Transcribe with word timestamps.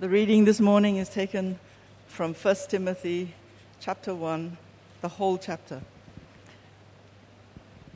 The 0.00 0.08
reading 0.08 0.44
this 0.44 0.60
morning 0.60 0.98
is 0.98 1.08
taken 1.08 1.58
from 2.06 2.32
1 2.32 2.54
Timothy 2.68 3.34
chapter 3.80 4.14
1, 4.14 4.56
the 5.00 5.08
whole 5.08 5.36
chapter. 5.36 5.80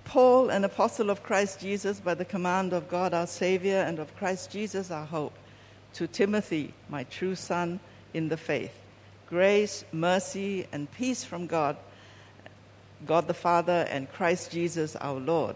Paul, 0.03 0.51
an 0.51 0.65
apostle 0.65 1.11
of 1.11 1.23
Christ 1.23 1.61
Jesus, 1.61 2.01
by 2.01 2.15
the 2.15 2.25
command 2.25 2.73
of 2.73 2.89
God 2.89 3.15
our 3.15 3.29
Savior 3.29 3.77
and 3.77 4.01
of 4.01 4.17
Christ 4.17 4.51
Jesus 4.51 4.91
our 4.91 5.05
hope, 5.07 5.33
to 5.93 6.09
Timothy, 6.09 6.75
my 6.89 7.05
true 7.05 7.37
son 7.37 7.79
in 8.13 8.29
the 8.29 8.37
faith, 8.37 8.77
grace, 9.29 9.85
mercy, 9.93 10.67
and 10.73 10.91
peace 10.91 11.23
from 11.23 11.47
God, 11.47 11.77
God 13.07 13.29
the 13.29 13.33
Father, 13.33 13.87
and 13.89 14.11
Christ 14.11 14.51
Jesus 14.51 14.97
our 14.97 15.21
Lord. 15.21 15.55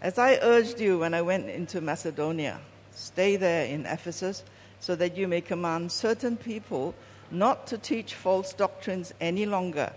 As 0.00 0.16
I 0.18 0.38
urged 0.40 0.80
you 0.80 1.00
when 1.00 1.12
I 1.12 1.20
went 1.20 1.50
into 1.50 1.82
Macedonia, 1.82 2.58
stay 2.94 3.36
there 3.36 3.66
in 3.66 3.84
Ephesus 3.84 4.44
so 4.80 4.96
that 4.96 5.16
you 5.16 5.28
may 5.28 5.40
command 5.40 5.92
certain 5.92 6.36
people 6.36 6.94
not 7.30 7.66
to 7.68 7.78
teach 7.78 8.14
false 8.14 8.52
doctrines 8.52 9.14
any 9.20 9.46
longer 9.46 9.92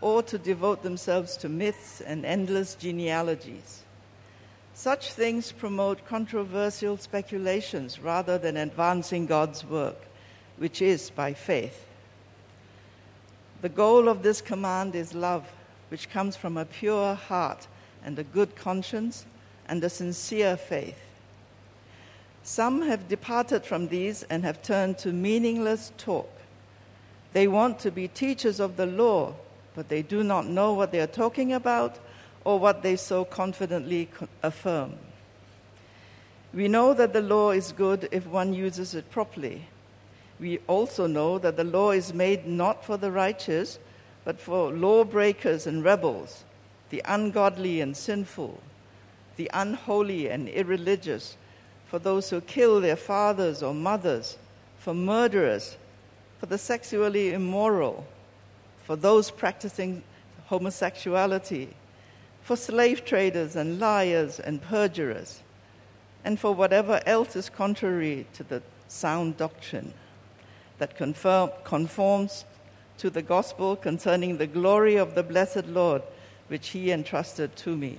or 0.00 0.22
to 0.22 0.36
devote 0.36 0.82
themselves 0.82 1.36
to 1.38 1.48
myths 1.48 2.00
and 2.00 2.26
endless 2.26 2.74
genealogies. 2.74 3.82
Such 4.74 5.12
things 5.12 5.52
promote 5.52 6.04
controversial 6.04 6.96
speculations 6.96 8.00
rather 8.00 8.38
than 8.38 8.56
advancing 8.56 9.26
God's 9.26 9.64
work, 9.64 9.96
which 10.58 10.82
is 10.82 11.10
by 11.10 11.32
faith. 11.32 11.86
The 13.62 13.68
goal 13.68 14.08
of 14.08 14.22
this 14.22 14.42
command 14.42 14.94
is 14.94 15.14
love, 15.14 15.50
which 15.88 16.10
comes 16.10 16.36
from 16.36 16.58
a 16.58 16.64
pure 16.64 17.14
heart 17.14 17.66
and 18.04 18.18
a 18.18 18.24
good 18.24 18.56
conscience 18.56 19.24
and 19.68 19.82
a 19.82 19.88
sincere 19.88 20.56
faith. 20.56 20.98
Some 22.46 22.82
have 22.82 23.08
departed 23.08 23.64
from 23.64 23.88
these 23.88 24.22
and 24.24 24.44
have 24.44 24.62
turned 24.62 24.98
to 24.98 25.12
meaningless 25.12 25.92
talk. 25.96 26.30
They 27.32 27.48
want 27.48 27.78
to 27.80 27.90
be 27.90 28.06
teachers 28.06 28.60
of 28.60 28.76
the 28.76 28.84
law, 28.84 29.34
but 29.74 29.88
they 29.88 30.02
do 30.02 30.22
not 30.22 30.46
know 30.46 30.74
what 30.74 30.92
they 30.92 31.00
are 31.00 31.06
talking 31.06 31.54
about 31.54 31.98
or 32.44 32.58
what 32.58 32.82
they 32.82 32.96
so 32.96 33.24
confidently 33.24 34.10
affirm. 34.42 34.92
We 36.52 36.68
know 36.68 36.92
that 36.92 37.14
the 37.14 37.22
law 37.22 37.50
is 37.50 37.72
good 37.72 38.10
if 38.12 38.26
one 38.26 38.52
uses 38.52 38.94
it 38.94 39.10
properly. 39.10 39.62
We 40.38 40.58
also 40.66 41.06
know 41.06 41.38
that 41.38 41.56
the 41.56 41.64
law 41.64 41.92
is 41.92 42.12
made 42.12 42.46
not 42.46 42.84
for 42.84 42.98
the 42.98 43.10
righteous, 43.10 43.78
but 44.22 44.38
for 44.38 44.70
lawbreakers 44.70 45.66
and 45.66 45.82
rebels, 45.82 46.44
the 46.90 47.00
ungodly 47.06 47.80
and 47.80 47.96
sinful, 47.96 48.60
the 49.36 49.50
unholy 49.54 50.28
and 50.28 50.46
irreligious 50.50 51.38
for 51.86 51.98
those 51.98 52.30
who 52.30 52.40
kill 52.40 52.80
their 52.80 52.96
fathers 52.96 53.62
or 53.62 53.74
mothers, 53.74 54.36
for 54.78 54.94
murderers, 54.94 55.76
for 56.38 56.46
the 56.46 56.58
sexually 56.58 57.32
immoral, 57.32 58.06
for 58.84 58.96
those 58.96 59.30
practicing 59.30 60.02
homosexuality, 60.46 61.68
for 62.42 62.56
slave 62.56 63.04
traders 63.04 63.56
and 63.56 63.78
liars 63.78 64.40
and 64.40 64.60
perjurers, 64.60 65.40
and 66.24 66.38
for 66.38 66.54
whatever 66.54 67.00
else 67.06 67.36
is 67.36 67.48
contrary 67.48 68.26
to 68.34 68.42
the 68.44 68.62
sound 68.88 69.36
doctrine 69.36 69.92
that 70.78 70.96
confirm, 70.96 71.50
conforms 71.64 72.44
to 72.98 73.10
the 73.10 73.22
gospel 73.22 73.76
concerning 73.76 74.36
the 74.36 74.46
glory 74.46 74.96
of 74.96 75.14
the 75.14 75.22
blessed 75.22 75.66
Lord, 75.66 76.02
which 76.48 76.68
he 76.68 76.90
entrusted 76.90 77.56
to 77.56 77.76
me. 77.76 77.98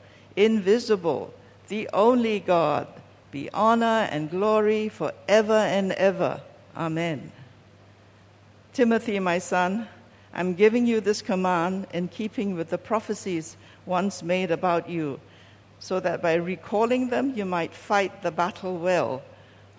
invisible, 0.35 1.33
the 1.67 1.89
only 1.93 2.39
God, 2.39 2.87
be 3.31 3.49
honor 3.53 4.07
and 4.11 4.29
glory 4.29 4.89
forever 4.89 5.53
and 5.53 5.93
ever. 5.93 6.41
Amen. 6.75 7.31
Timothy, 8.73 9.19
my 9.19 9.39
son, 9.39 9.87
I'm 10.33 10.53
giving 10.53 10.85
you 10.85 11.01
this 11.01 11.21
command 11.21 11.87
in 11.93 12.07
keeping 12.07 12.55
with 12.55 12.69
the 12.69 12.77
prophecies 12.77 13.57
once 13.85 14.23
made 14.23 14.51
about 14.51 14.89
you, 14.89 15.19
so 15.79 15.99
that 15.99 16.21
by 16.21 16.35
recalling 16.35 17.09
them 17.09 17.33
you 17.35 17.45
might 17.45 17.73
fight 17.73 18.21
the 18.21 18.31
battle 18.31 18.77
well, 18.77 19.21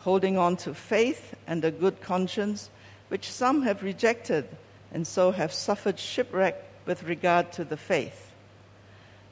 holding 0.00 0.36
on 0.36 0.56
to 0.58 0.74
faith 0.74 1.34
and 1.46 1.64
a 1.64 1.70
good 1.70 2.00
conscience, 2.00 2.70
which 3.08 3.30
some 3.30 3.62
have 3.62 3.82
rejected 3.82 4.46
and 4.92 5.06
so 5.06 5.30
have 5.30 5.52
suffered 5.52 5.98
shipwreck 5.98 6.62
with 6.86 7.02
regard 7.04 7.52
to 7.52 7.64
the 7.64 7.76
faith. 7.76 8.31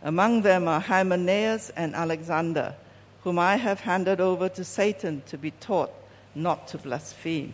Among 0.02 0.42
them 0.42 0.66
are 0.66 0.80
Hymenaeus 0.80 1.70
and 1.70 1.94
Alexander, 1.94 2.74
whom 3.22 3.38
I 3.38 3.56
have 3.56 3.80
handed 3.80 4.20
over 4.20 4.48
to 4.48 4.64
Satan 4.64 5.22
to 5.26 5.36
be 5.36 5.50
taught 5.52 5.90
not 6.34 6.68
to 6.68 6.78
blaspheme. 6.78 7.52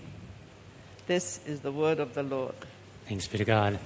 This 1.06 1.40
is 1.46 1.60
the 1.60 1.72
word 1.72 1.98
of 1.98 2.14
the 2.14 2.22
Lord. 2.22 2.54
Thanks 3.08 3.26
be 3.26 3.38
to 3.38 3.44
God. 3.44 3.78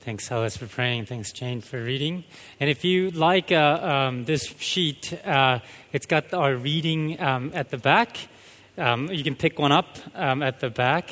Thanks, 0.00 0.32
Alice, 0.32 0.56
for 0.56 0.66
praying. 0.66 1.04
Thanks, 1.06 1.30
Jane, 1.30 1.60
for 1.60 1.82
reading. 1.82 2.24
And 2.58 2.70
if 2.70 2.84
you 2.84 3.10
like 3.10 3.52
uh, 3.52 3.78
um, 3.82 4.24
this 4.24 4.46
sheet, 4.58 5.12
uh, 5.26 5.58
it's 5.92 6.06
got 6.06 6.32
our 6.32 6.56
reading 6.56 7.20
um, 7.20 7.52
at 7.54 7.68
the 7.68 7.76
back. 7.76 8.16
Um, 8.78 9.10
you 9.10 9.22
can 9.22 9.34
pick 9.34 9.58
one 9.58 9.72
up 9.72 9.98
um, 10.14 10.42
at 10.42 10.60
the 10.60 10.70
back. 10.70 11.10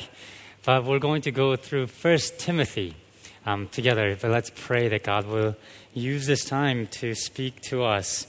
But 0.65 0.85
we're 0.85 0.99
going 0.99 1.21
to 1.23 1.31
go 1.31 1.55
through 1.55 1.87
First 1.87 2.39
Timothy 2.39 2.95
um, 3.49 3.67
together. 3.69 4.15
But 4.19 4.31
let's 4.31 4.51
pray 4.53 4.87
that 4.89 5.03
God 5.03 5.25
will 5.25 5.55
use 5.93 6.27
this 6.27 6.45
time 6.45 6.87
to 6.87 7.15
speak 7.15 7.61
to 7.63 7.83
us. 7.83 8.27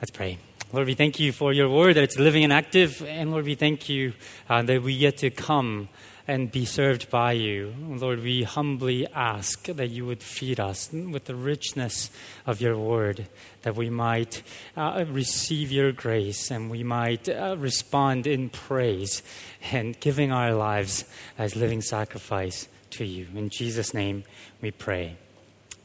Let's 0.00 0.10
pray. 0.10 0.38
Lord, 0.72 0.86
we 0.86 0.94
thank 0.94 1.20
you 1.20 1.32
for 1.32 1.52
your 1.52 1.68
word, 1.68 1.96
that 1.96 2.04
it's 2.04 2.18
living 2.18 2.42
and 2.42 2.52
active. 2.52 3.02
And 3.06 3.30
Lord, 3.30 3.44
we 3.44 3.54
thank 3.54 3.88
you 3.88 4.14
uh, 4.48 4.62
that 4.62 4.82
we 4.82 4.98
get 4.98 5.18
to 5.18 5.30
come 5.30 5.88
and 6.28 6.50
be 6.50 6.64
served 6.64 7.08
by 7.08 7.32
you. 7.32 7.72
Lord, 7.88 8.20
we 8.20 8.42
humbly 8.42 9.06
ask 9.14 9.66
that 9.66 9.90
you 9.90 10.04
would 10.06 10.22
feed 10.22 10.58
us 10.58 10.90
with 10.92 11.26
the 11.26 11.36
richness 11.36 12.10
of 12.46 12.60
your 12.60 12.76
word, 12.76 13.28
that 13.62 13.76
we 13.76 13.90
might 13.90 14.42
uh, 14.76 15.04
receive 15.08 15.70
your 15.70 15.92
grace 15.92 16.50
and 16.50 16.68
we 16.68 16.82
might 16.82 17.28
uh, 17.28 17.54
respond 17.56 18.26
in 18.26 18.48
praise 18.48 19.22
and 19.70 20.00
giving 20.00 20.32
our 20.32 20.52
lives 20.52 21.04
as 21.38 21.54
living 21.54 21.80
sacrifice 21.80 22.66
to 22.90 23.04
you. 23.04 23.26
In 23.34 23.50
Jesus' 23.50 23.94
name 23.94 24.24
we 24.60 24.70
pray. 24.70 25.16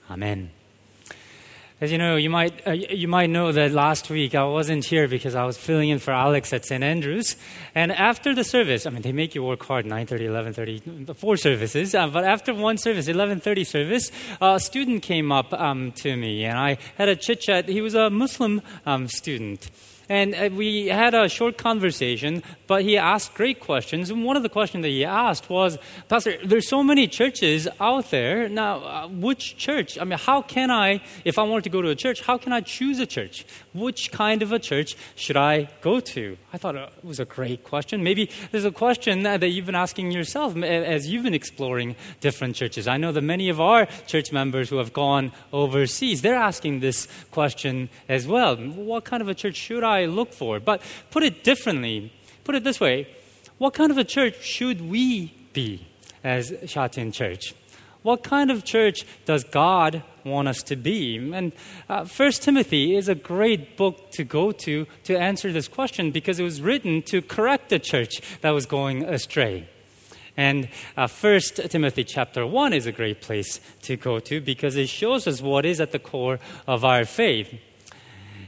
Amen. 0.09 0.51
As 1.81 1.92
you 1.92 1.98
know, 1.98 2.15
you 2.15 2.30
might, 2.30 2.68
uh, 2.68 2.74
you 2.74 3.07
might 3.07 3.31
know 3.31 3.51
that 3.51 3.71
last 3.71 4.12
week 4.12 4.36
I 4.36 4.44
wasn't 4.44 4.86
here 4.86 5.07
because 5.07 5.33
I 5.33 5.45
was 5.45 5.57
filling 5.57 5.89
in 5.89 5.98
for 5.98 6.12
Alex 6.12 6.53
at 6.53 6.63
St. 6.63 6.83
Andrews. 6.83 7.36
And 7.74 7.92
after 7.92 8.36
the 8.36 8.44
service, 8.44 8.86
I 8.86 8.92
mean, 8.92 9.01
they 9.01 9.12
make 9.12 9.33
you 9.33 9.42
work 9.42 9.63
hard, 9.65 9.86
9.30, 9.86 10.53
11.30, 10.53 11.18
four 11.18 11.38
services. 11.38 11.95
Uh, 11.95 12.06
but 12.06 12.24
after 12.24 12.53
one 12.53 12.77
service, 12.77 13.07
11.30 13.07 13.65
service, 13.65 14.12
a 14.39 14.59
student 14.59 15.01
came 15.01 15.31
up 15.31 15.51
um, 15.53 15.92
to 15.94 16.15
me 16.15 16.45
and 16.45 16.56
I 16.56 16.77
had 17.00 17.09
a 17.09 17.15
chit-chat. 17.15 17.68
He 17.68 17.81
was 17.81 17.95
a 17.95 18.12
Muslim 18.12 18.62
um, 18.86 19.07
student. 19.07 19.71
And 20.12 20.36
uh, 20.36 20.50
we 20.54 20.88
had 20.88 21.13
a 21.13 21.30
short 21.30 21.58
conversation, 21.58 22.44
but 22.68 22.84
he 22.84 22.98
asked 22.98 23.34
great 23.34 23.62
questions. 23.62 24.10
And 24.10 24.25
one 24.25 24.36
of 24.36 24.44
the 24.44 24.50
questions 24.50 24.81
that 24.81 24.90
he 24.90 25.06
asked 25.06 25.50
was, 25.50 25.78
Pastor, 26.10 26.36
there's 26.44 26.68
so 26.68 26.84
many 26.84 27.08
churches 27.08 27.66
out 27.80 28.12
there. 28.12 28.50
Now, 28.50 28.84
uh, 28.84 29.08
which 29.08 29.56
church? 29.56 29.98
I 29.98 30.04
mean, 30.04 30.19
how 30.19 30.42
can 30.42 30.69
I, 30.69 31.02
if 31.24 31.40
I 31.40 31.44
wanted 31.44 31.63
to 31.63 31.69
go 31.69 31.81
to 31.81 31.88
a 31.88 31.96
church, 31.96 32.24
how 32.24 32.38
can 32.38 32.52
I 32.52 32.60
choose 32.60 33.00
a 33.00 33.06
church? 33.06 33.46
Which 33.74 34.12
kind 34.12 34.42
of 34.42 34.52
a 34.52 34.60
church 34.60 34.98
should 35.16 35.38
I 35.38 35.69
go 35.80 36.02
to? 36.02 36.38
I 36.52 36.58
thought 36.58 36.75
it 36.75 36.92
was 37.04 37.22
a 37.22 37.25
great 37.25 37.63
question. 37.63 38.04
Maybe 38.04 38.30
there's 38.52 38.66
a 38.66 38.72
question 38.72 39.24
that 39.24 39.42
you've 39.50 39.66
been 39.66 39.75
asking 39.75 40.12
yourself 40.12 40.58
as 40.58 41.08
you've 41.08 41.24
been 41.24 41.34
exploring 41.34 41.96
different 42.19 42.58
churches. 42.58 42.86
I 42.86 42.98
know 42.98 43.13
that 43.13 43.22
many 43.22 43.48
of 43.48 43.62
our 43.62 43.86
church 44.08 44.34
members 44.34 44.69
who 44.72 44.75
have 44.75 44.92
gone 44.92 45.31
overseas, 45.54 46.22
they're 46.22 46.36
asking 46.36 46.81
this 46.81 47.08
question 47.31 47.88
as 48.10 48.28
well. 48.28 48.58
What 48.58 49.06
kind 49.06 49.22
of 49.22 49.30
a 49.30 49.34
church 49.34 49.56
should 49.56 49.86
I 49.86 50.00
look 50.07 50.33
for? 50.33 50.59
But 50.59 50.81
put 51.09 51.24
it 51.24 51.44
differently. 51.44 52.13
Put 52.44 52.56
it 52.56 52.63
this 52.63 52.80
way. 52.80 53.07
What 53.57 53.74
kind 53.74 53.92
of 53.92 53.98
a 53.98 54.03
church 54.03 54.44
should 54.44 54.81
we 54.81 55.33
be 55.53 55.88
as 56.24 56.53
Shatin 56.65 57.12
Church? 57.12 57.53
What 58.03 58.24
kind 58.24 58.50
of 58.50 58.63
church 58.63 59.06
does 59.25 59.44
God 59.44 60.01
want 60.24 60.48
us 60.48 60.63
to 60.63 60.75
be? 60.75 61.18
And 61.31 61.53
uh, 61.88 62.06
First 62.06 62.42
Timothy 62.42 62.95
is 62.95 63.07
a 63.07 63.13
great 63.13 63.77
book 63.77 64.12
to 64.13 64.24
go 64.24 64.51
to 64.51 64.88
to 65.03 65.18
answer 65.18 65.51
this 65.51 65.68
question 65.68 66.09
because 66.09 66.39
it 66.39 66.44
was 66.44 66.62
written 66.62 67.03
to 67.03 67.21
correct 67.21 67.69
the 67.69 67.77
church 67.77 68.21
that 68.42 68.50
was 68.51 68.65
going 68.65 69.03
astray. 69.03 69.69
And 70.36 70.69
uh, 70.98 71.06
First 71.06 71.57
Timothy 71.69 72.03
chapter 72.03 72.48
one 72.48 72.74
is 72.74 72.88
a 72.88 72.92
great 72.92 73.21
place 73.21 73.59
to 73.83 73.98
go 73.98 74.19
to 74.19 74.42
because 74.42 74.75
it 74.75 74.89
shows 74.89 75.27
us 75.27 75.42
what 75.42 75.65
is 75.65 75.80
at 75.80 75.92
the 75.92 76.00
core 76.00 76.39
of 76.65 76.83
our 76.83 77.06
faith. 77.06 77.53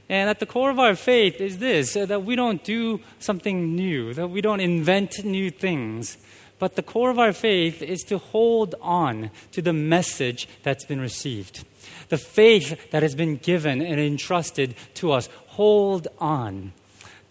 And 0.10 0.30
at 0.30 0.40
the 0.40 0.46
core 0.46 0.70
of 0.70 0.80
our 0.80 0.96
faith 0.96 1.40
is 1.40 1.60
this 1.60 1.96
uh, 1.96 2.06
that 2.06 2.24
we 2.24 2.36
don't 2.36 2.64
do 2.64 3.00
something 3.20 3.76
new, 3.76 4.14
that 4.14 4.28
we 4.28 4.42
don't 4.42 4.60
invent 4.60 5.24
new 5.24 5.50
things. 5.50 6.18
But 6.60 6.76
the 6.76 6.84
core 6.84 7.10
of 7.10 7.20
our 7.20 7.34
faith 7.34 7.82
is 7.82 8.04
to 8.04 8.18
hold 8.18 8.76
on 8.82 9.32
to 9.52 9.62
the 9.62 9.74
message 9.74 10.48
that's 10.62 10.86
been 10.86 11.02
received. 11.02 11.66
The 12.10 12.18
faith 12.18 12.92
that 12.92 13.04
has 13.04 13.16
been 13.16 13.38
given 13.38 13.82
and 13.82 14.00
entrusted 14.00 14.76
to 14.96 15.12
us. 15.12 15.30
Hold 15.48 16.08
on 16.20 16.74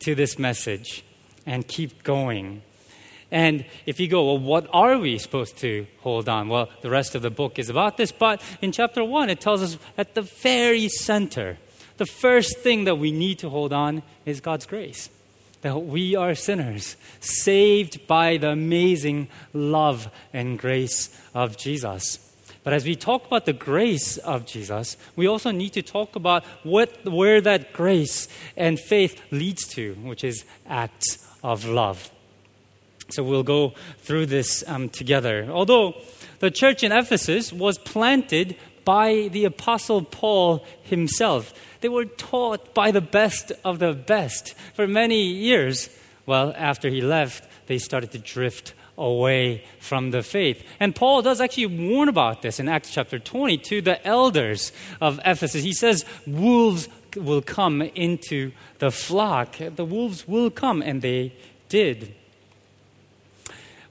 to 0.00 0.14
this 0.14 0.38
message 0.38 1.04
and 1.46 1.66
keep 1.66 2.02
going. 2.02 2.62
And 3.30 3.64
if 3.86 3.98
you 3.98 4.08
go, 4.08 4.26
well, 4.26 4.38
what 4.38 4.68
are 4.72 4.98
we 4.98 5.16
supposed 5.16 5.56
to 5.58 5.86
hold 6.00 6.28
on? 6.28 6.48
Well, 6.48 6.68
the 6.82 6.90
rest 6.90 7.14
of 7.14 7.22
the 7.22 7.30
book 7.30 7.58
is 7.58 7.70
about 7.70 7.96
this, 7.96 8.12
but 8.12 8.42
in 8.60 8.72
chapter 8.72 9.02
one, 9.02 9.30
it 9.30 9.40
tells 9.40 9.62
us 9.62 9.78
at 9.96 10.14
the 10.14 10.22
very 10.22 10.88
center, 10.88 11.56
the 12.02 12.06
first 12.06 12.58
thing 12.58 12.82
that 12.82 12.96
we 12.96 13.12
need 13.12 13.38
to 13.38 13.48
hold 13.48 13.72
on 13.72 14.02
is 14.26 14.40
God's 14.40 14.66
grace 14.66 15.08
that 15.60 15.78
we 15.78 16.16
are 16.16 16.34
sinners, 16.34 16.96
saved 17.20 18.08
by 18.08 18.36
the 18.38 18.48
amazing 18.48 19.28
love 19.52 20.10
and 20.32 20.58
grace 20.58 21.16
of 21.32 21.56
Jesus. 21.56 22.18
But 22.64 22.72
as 22.72 22.84
we 22.84 22.96
talk 22.96 23.24
about 23.24 23.46
the 23.46 23.52
grace 23.52 24.16
of 24.16 24.44
Jesus, 24.46 24.96
we 25.14 25.28
also 25.28 25.52
need 25.52 25.74
to 25.74 25.82
talk 25.82 26.16
about 26.16 26.42
what, 26.64 26.90
where 27.04 27.40
that 27.40 27.72
grace 27.72 28.26
and 28.56 28.80
faith 28.80 29.22
leads 29.30 29.68
to, 29.68 29.94
which 30.02 30.24
is 30.24 30.44
acts 30.66 31.24
of 31.44 31.64
love. 31.64 32.10
So 33.10 33.22
we'll 33.22 33.44
go 33.44 33.74
through 33.98 34.26
this 34.26 34.64
um, 34.66 34.88
together. 34.88 35.46
Although 35.48 35.94
the 36.40 36.50
church 36.50 36.82
in 36.82 36.90
Ephesus 36.90 37.52
was 37.52 37.78
planted 37.78 38.56
by 38.84 39.28
the 39.32 39.44
Apostle 39.44 40.02
Paul 40.02 40.64
himself, 40.82 41.54
they 41.80 41.88
were 41.88 42.04
taught 42.04 42.74
by 42.74 42.90
the 42.90 43.00
best 43.00 43.52
of 43.64 43.78
the 43.78 43.92
best 43.92 44.54
for 44.74 44.86
many 44.86 45.22
years. 45.22 45.88
Well, 46.26 46.54
after 46.56 46.88
he 46.88 47.00
left, 47.00 47.48
they 47.66 47.78
started 47.78 48.12
to 48.12 48.18
drift 48.18 48.74
away 48.96 49.64
from 49.80 50.10
the 50.10 50.22
faith. 50.22 50.62
And 50.78 50.94
Paul 50.94 51.22
does 51.22 51.40
actually 51.40 51.66
warn 51.66 52.08
about 52.08 52.42
this 52.42 52.60
in 52.60 52.68
Acts 52.68 52.92
chapter 52.92 53.18
20 53.18 53.58
to 53.58 53.82
the 53.82 54.06
elders 54.06 54.72
of 55.00 55.18
Ephesus. 55.24 55.62
He 55.62 55.72
says, 55.72 56.04
Wolves 56.26 56.88
will 57.16 57.42
come 57.42 57.82
into 57.82 58.52
the 58.78 58.90
flock. 58.90 59.56
The 59.58 59.84
wolves 59.84 60.28
will 60.28 60.50
come, 60.50 60.82
and 60.82 61.02
they 61.02 61.34
did. 61.68 62.14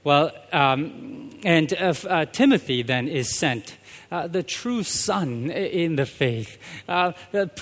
Well, 0.04 0.32
um, 0.52 1.30
and 1.44 1.72
uh, 1.74 1.94
uh, 2.08 2.24
Timothy 2.26 2.82
then 2.82 3.06
is 3.06 3.36
sent 3.36 3.76
uh, 4.12 4.26
the 4.26 4.42
true 4.42 4.82
son 4.82 5.50
in 5.50 5.96
the 5.96 6.04
faith. 6.04 6.58
Uh, 6.86 7.12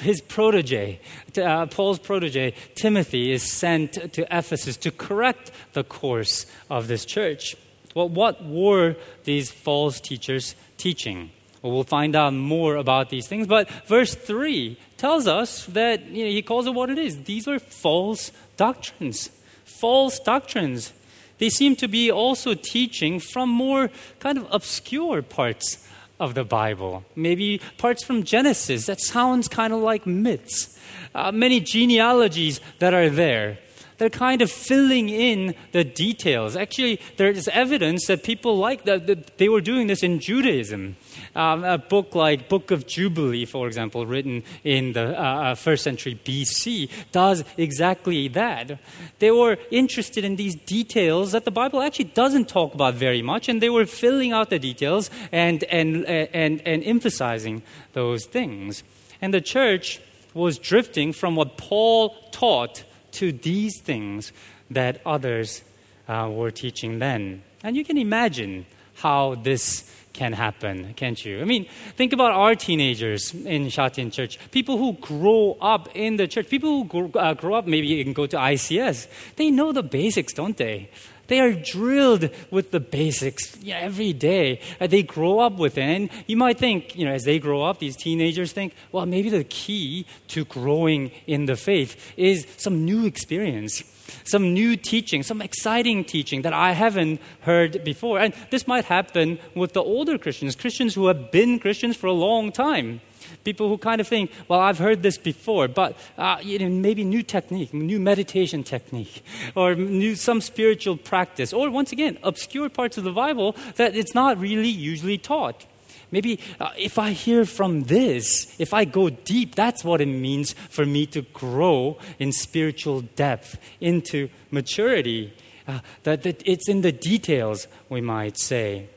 his 0.01 0.21
protege, 0.21 1.01
uh, 1.41 1.67
Paul's 1.67 2.01
protege, 2.01 2.53
Timothy, 2.75 3.31
is 3.31 3.45
sent 3.45 4.13
to 4.13 4.23
Ephesus 4.37 4.77
to 4.79 4.91
correct 4.91 5.53
the 5.75 5.85
course 5.85 6.47
of 6.69 6.89
this 6.89 7.05
church. 7.05 7.55
Well, 7.95 8.09
what 8.09 8.45
were 8.45 8.97
these 9.25 9.53
false 9.53 10.01
teachers 10.01 10.57
teaching? 10.77 11.31
Well, 11.63 11.73
we'll 11.73 11.85
find 11.85 12.17
out 12.17 12.35
more 12.35 12.75
about 12.75 13.11
these 13.11 13.29
things. 13.29 13.47
But 13.47 13.71
verse 13.87 14.15
3 14.17 14.77
tells 14.97 15.29
us 15.29 15.67
that 15.67 16.07
you 16.07 16.25
know, 16.25 16.31
he 16.31 16.43
calls 16.43 16.67
it 16.67 16.75
what 16.75 16.91
it 16.91 16.99
is. 16.99 17.23
These 17.25 17.47
are 17.47 17.61
false 17.61 18.33
doctrines. 18.57 19.31
False 19.65 20.19
doctrines. 20.19 20.93
They 21.39 21.49
seem 21.49 21.77
to 21.77 21.89
be 21.89 22.11
also 22.11 22.55
teaching 22.55 23.21
from 23.21 23.49
more 23.49 23.89
kind 24.19 24.37
of 24.37 24.49
obscure 24.51 25.23
parts 25.23 25.87
of 26.21 26.35
the 26.35 26.45
Bible. 26.45 27.03
Maybe 27.17 27.61
parts 27.79 28.05
from 28.05 28.23
Genesis 28.23 28.87
that 28.87 29.01
sounds 29.01 29.49
kind 29.49 29.73
of 29.73 29.81
like 29.81 30.07
myths. 30.07 30.79
Uh, 31.15 31.33
many 31.33 31.59
genealogies 31.59 32.61
that 32.79 32.95
are 32.95 33.09
there. 33.09 33.59
They're 33.99 34.11
kind 34.11 34.41
of 34.41 34.51
filling 34.51 35.09
in 35.09 35.55
the 35.73 35.85
details. 35.85 36.57
Actually, 36.57 37.01
there 37.17 37.29
is 37.29 37.49
evidence 37.49 38.07
that 38.07 38.23
people 38.23 38.57
like 38.57 38.85
that, 38.85 39.07
that 39.07 39.39
they 39.39 39.49
were 39.49 39.61
doing 39.61 39.89
this 39.89 40.03
in 40.03 40.21
Judaism. 40.21 40.97
Um, 41.35 41.65
a 41.65 41.79
book 41.79 42.15
like 42.15 42.49
Book 42.49 42.71
of 42.71 42.87
Jubilee, 42.87 43.45
for 43.45 43.67
example, 43.67 44.07
written 44.07 44.43
in 44.65 44.93
the 44.93 45.17
uh, 45.17 45.23
uh 45.23 45.55
first 45.55 45.85
century 45.85 46.19
BC, 46.25 46.91
does 47.13 47.45
exactly 47.57 48.29
that. 48.29 48.81
They 49.19 49.31
were 49.31 49.57
interested 49.71 50.25
in 50.25 50.37
these 50.37 50.57
details 50.57 51.33
that 51.33 51.45
the 51.45 51.51
Bible 51.51 51.83
actually 51.83 52.07
doesn't 52.07 52.49
talk 52.49 52.75
about 52.75 52.95
very 52.95 53.23
much, 53.23 53.49
and 53.49 53.63
they 53.63 53.71
were 53.71 53.87
filling 53.87 54.33
out 54.33 54.51
the 54.51 54.59
details 54.59 55.11
and, 55.31 55.63
and, 55.65 56.05
and, 56.07 56.61
and 56.67 56.83
emphasizing 56.85 57.63
those 57.93 58.27
things. 58.27 58.83
And 59.23 59.33
the 59.33 59.41
church 59.41 60.01
was 60.35 60.59
drifting 60.59 61.13
from 61.13 61.37
what 61.37 61.57
Paul 61.57 62.17
taught 62.31 62.85
to 63.13 63.33
these 63.33 63.81
things 63.81 64.33
that 64.71 65.01
others 65.05 65.63
uh, 66.09 66.29
were 66.31 66.51
teaching 66.51 66.99
then. 66.99 67.43
And 67.63 67.77
you 67.77 67.85
can 67.85 67.99
imagine 67.99 68.67
how 69.01 69.35
this 69.35 69.91
can 70.13 70.33
happen, 70.33 70.93
can't 70.95 71.25
you? 71.25 71.41
I 71.41 71.45
mean, 71.45 71.67
think 71.97 72.13
about 72.13 72.33
our 72.33 72.55
teenagers 72.55 73.33
in 73.33 73.69
Shatin 73.71 74.11
Church, 74.11 74.39
people 74.51 74.77
who 74.77 74.93
grow 74.95 75.57
up 75.61 75.89
in 75.95 76.17
the 76.17 76.27
church, 76.27 76.49
people 76.49 76.71
who 76.71 76.85
grow, 76.85 77.11
uh, 77.21 77.35
grow 77.35 77.55
up, 77.55 77.67
maybe 77.67 77.87
you 77.87 78.05
can 78.05 78.13
go 78.13 78.27
to 78.27 78.37
ICS. 78.37 79.07
They 79.37 79.51
know 79.51 79.73
the 79.73 79.83
basics, 79.83 80.33
don't 80.33 80.57
they? 80.57 80.91
They 81.31 81.39
are 81.39 81.53
drilled 81.53 82.29
with 82.51 82.73
the 82.73 82.81
basics 82.81 83.57
you 83.63 83.73
know, 83.73 83.79
every 83.79 84.13
day. 84.13 84.61
Uh, 84.81 84.89
they 84.89 85.05
grow 85.05 85.39
up 85.39 85.59
with 85.59 85.79
it. 85.79 85.83
And 85.83 86.11
you 86.27 86.37
might 86.37 86.59
think, 86.59 86.97
you 86.97 87.05
know, 87.05 87.13
as 87.13 87.23
they 87.23 87.39
grow 87.39 87.63
up, 87.63 87.79
these 87.79 87.97
teenagers 87.97 88.51
think, 88.51 88.75
well, 88.91 89.07
maybe 89.07 89.31
the 89.31 89.45
key 89.45 90.07
to 90.29 90.45
growing 90.45 91.13
in 91.29 91.47
the 91.47 91.55
faith 91.55 92.13
is 92.17 92.49
some 92.57 92.85
new 92.85 93.07
experience 93.07 93.85
some 94.25 94.53
new 94.53 94.77
teaching, 94.77 95.23
some 95.23 95.41
exciting 95.41 96.05
teaching 96.05 96.43
that 96.43 96.53
I 96.53 96.73
haven't 96.73 97.21
heard 97.43 97.85
before. 97.85 98.19
And 98.19 98.35
this 98.51 98.67
might 98.67 98.85
happen 98.87 99.39
with 99.55 99.73
the 99.73 99.83
older 99.83 100.19
Christians, 100.19 100.57
Christians 100.57 100.95
who 100.95 101.07
have 101.07 101.31
been 101.31 101.61
Christians 101.61 101.97
for 101.97 102.09
a 102.09 102.13
long 102.13 102.51
time. 102.51 103.01
People 103.45 103.69
who 103.69 103.79
kind 103.79 104.01
of 104.01 104.09
think, 104.09 104.31
well, 104.49 104.61
I've 104.61 104.79
heard 104.79 105.03
this 105.03 105.19
before, 105.19 105.69
but 105.69 105.97
uh, 106.19 106.39
you 106.43 106.59
know, 106.59 106.69
maybe 106.69 107.05
new 107.05 107.23
technique, 107.23 107.73
new 107.73 108.01
meditation 108.01 108.63
technique, 108.63 109.23
or 109.55 109.75
new, 109.75 110.15
some 110.15 110.41
spiritual 110.41 110.97
practice, 110.97 111.53
or 111.53 111.71
once 111.71 111.93
again, 111.93 112.19
obscure 112.23 112.69
parts 112.69 112.99
of 112.99 113.05
the 113.05 113.13
Bible 113.13 113.57
that 113.77 113.97
it's 113.97 114.15
not 114.15 114.39
really 114.39 114.69
usually 114.69 115.19
taught. 115.19 115.67
Maybe 116.13 116.41
uh, 116.59 116.71
if 116.77 116.99
I 116.99 117.13
hear 117.13 117.45
from 117.45 117.85
this, 117.85 118.55
if 118.59 118.75
I 118.75 118.85
go 118.85 119.11
deep, 119.11 119.55
that's 119.55 119.85
what 119.85 120.01
it 120.01 120.07
means 120.07 120.53
for 120.53 120.85
me 120.85 121.07
to 121.07 121.23
grow 121.23 121.99
in 122.19 122.33
spiritual 122.33 123.03
depth, 123.03 123.59
into 123.81 124.29
maturity. 124.51 125.33
Uh, 125.69 125.81
that, 126.03 126.25
that 126.25 126.43
it's 126.45 126.69
in 126.69 126.81
the 126.81 126.91
details, 126.91 127.69
we 127.89 128.01
might 128.01 128.39
say. 128.39 128.89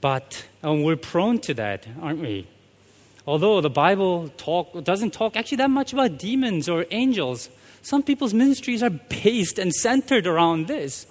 But 0.00 0.46
um, 0.62 0.82
we're 0.82 0.96
prone 0.96 1.38
to 1.40 1.54
that, 1.54 1.86
aren't 2.00 2.20
we? 2.20 2.46
Although 3.26 3.60
the 3.60 3.70
Bible 3.70 4.30
talk, 4.36 4.84
doesn't 4.84 5.12
talk 5.12 5.36
actually 5.36 5.58
that 5.58 5.70
much 5.70 5.92
about 5.92 6.18
demons 6.18 6.68
or 6.68 6.86
angels, 6.90 7.50
some 7.82 8.02
people's 8.02 8.32
ministries 8.32 8.82
are 8.82 8.90
based 8.90 9.58
and 9.58 9.74
centered 9.74 10.26
around 10.26 10.66
this 10.66 11.06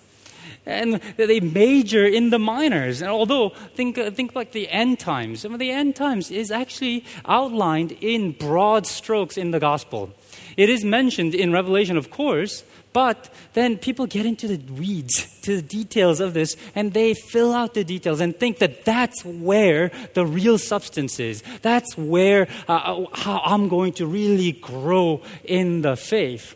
and 0.67 0.96
they 1.15 1.39
major 1.39 2.06
in 2.06 2.29
the 2.29 2.39
minors. 2.39 3.01
And 3.01 3.10
although, 3.10 3.50
think, 3.75 3.96
think 3.96 4.36
like 4.36 4.51
the 4.51 4.70
end 4.70 5.00
times. 5.00 5.46
I 5.46 5.50
mean, 5.50 5.58
the 5.58 5.72
end 5.72 5.96
times 5.96 6.29
is 6.29 6.51
actually 6.51 7.06
outlined 7.25 7.94
in 8.01 8.34
broad 8.34 8.86
strokes 8.86 9.38
in 9.38 9.51
the 9.51 9.60
gospel. 9.60 10.12
It 10.58 10.70
is 10.70 10.84
mentioned 10.84 11.36
in 11.36 11.54
Revelation, 11.54 11.98
of 11.98 12.10
course, 12.10 12.64
but 12.92 13.30
then 13.54 13.78
people 13.78 14.08
get 14.08 14.26
into 14.26 14.48
the 14.48 14.74
weeds, 14.74 15.40
to 15.42 15.58
the 15.58 15.62
details 15.62 16.20
of 16.20 16.34
this, 16.34 16.58
and 16.74 16.94
they 16.94 17.14
fill 17.14 17.54
out 17.54 17.76
the 17.76 17.84
details 17.84 18.20
and 18.20 18.36
think 18.36 18.58
that 18.58 18.84
that's 18.84 19.24
where 19.24 19.92
the 20.16 20.26
real 20.26 20.58
substance 20.58 21.20
is. 21.20 21.44
That's 21.62 21.96
where 21.96 22.48
uh, 22.68 23.06
how 23.14 23.42
I'm 23.46 23.70
going 23.70 23.94
to 23.94 24.08
really 24.08 24.54
grow 24.54 25.22
in 25.44 25.84
the 25.84 25.96
faith. 25.96 26.56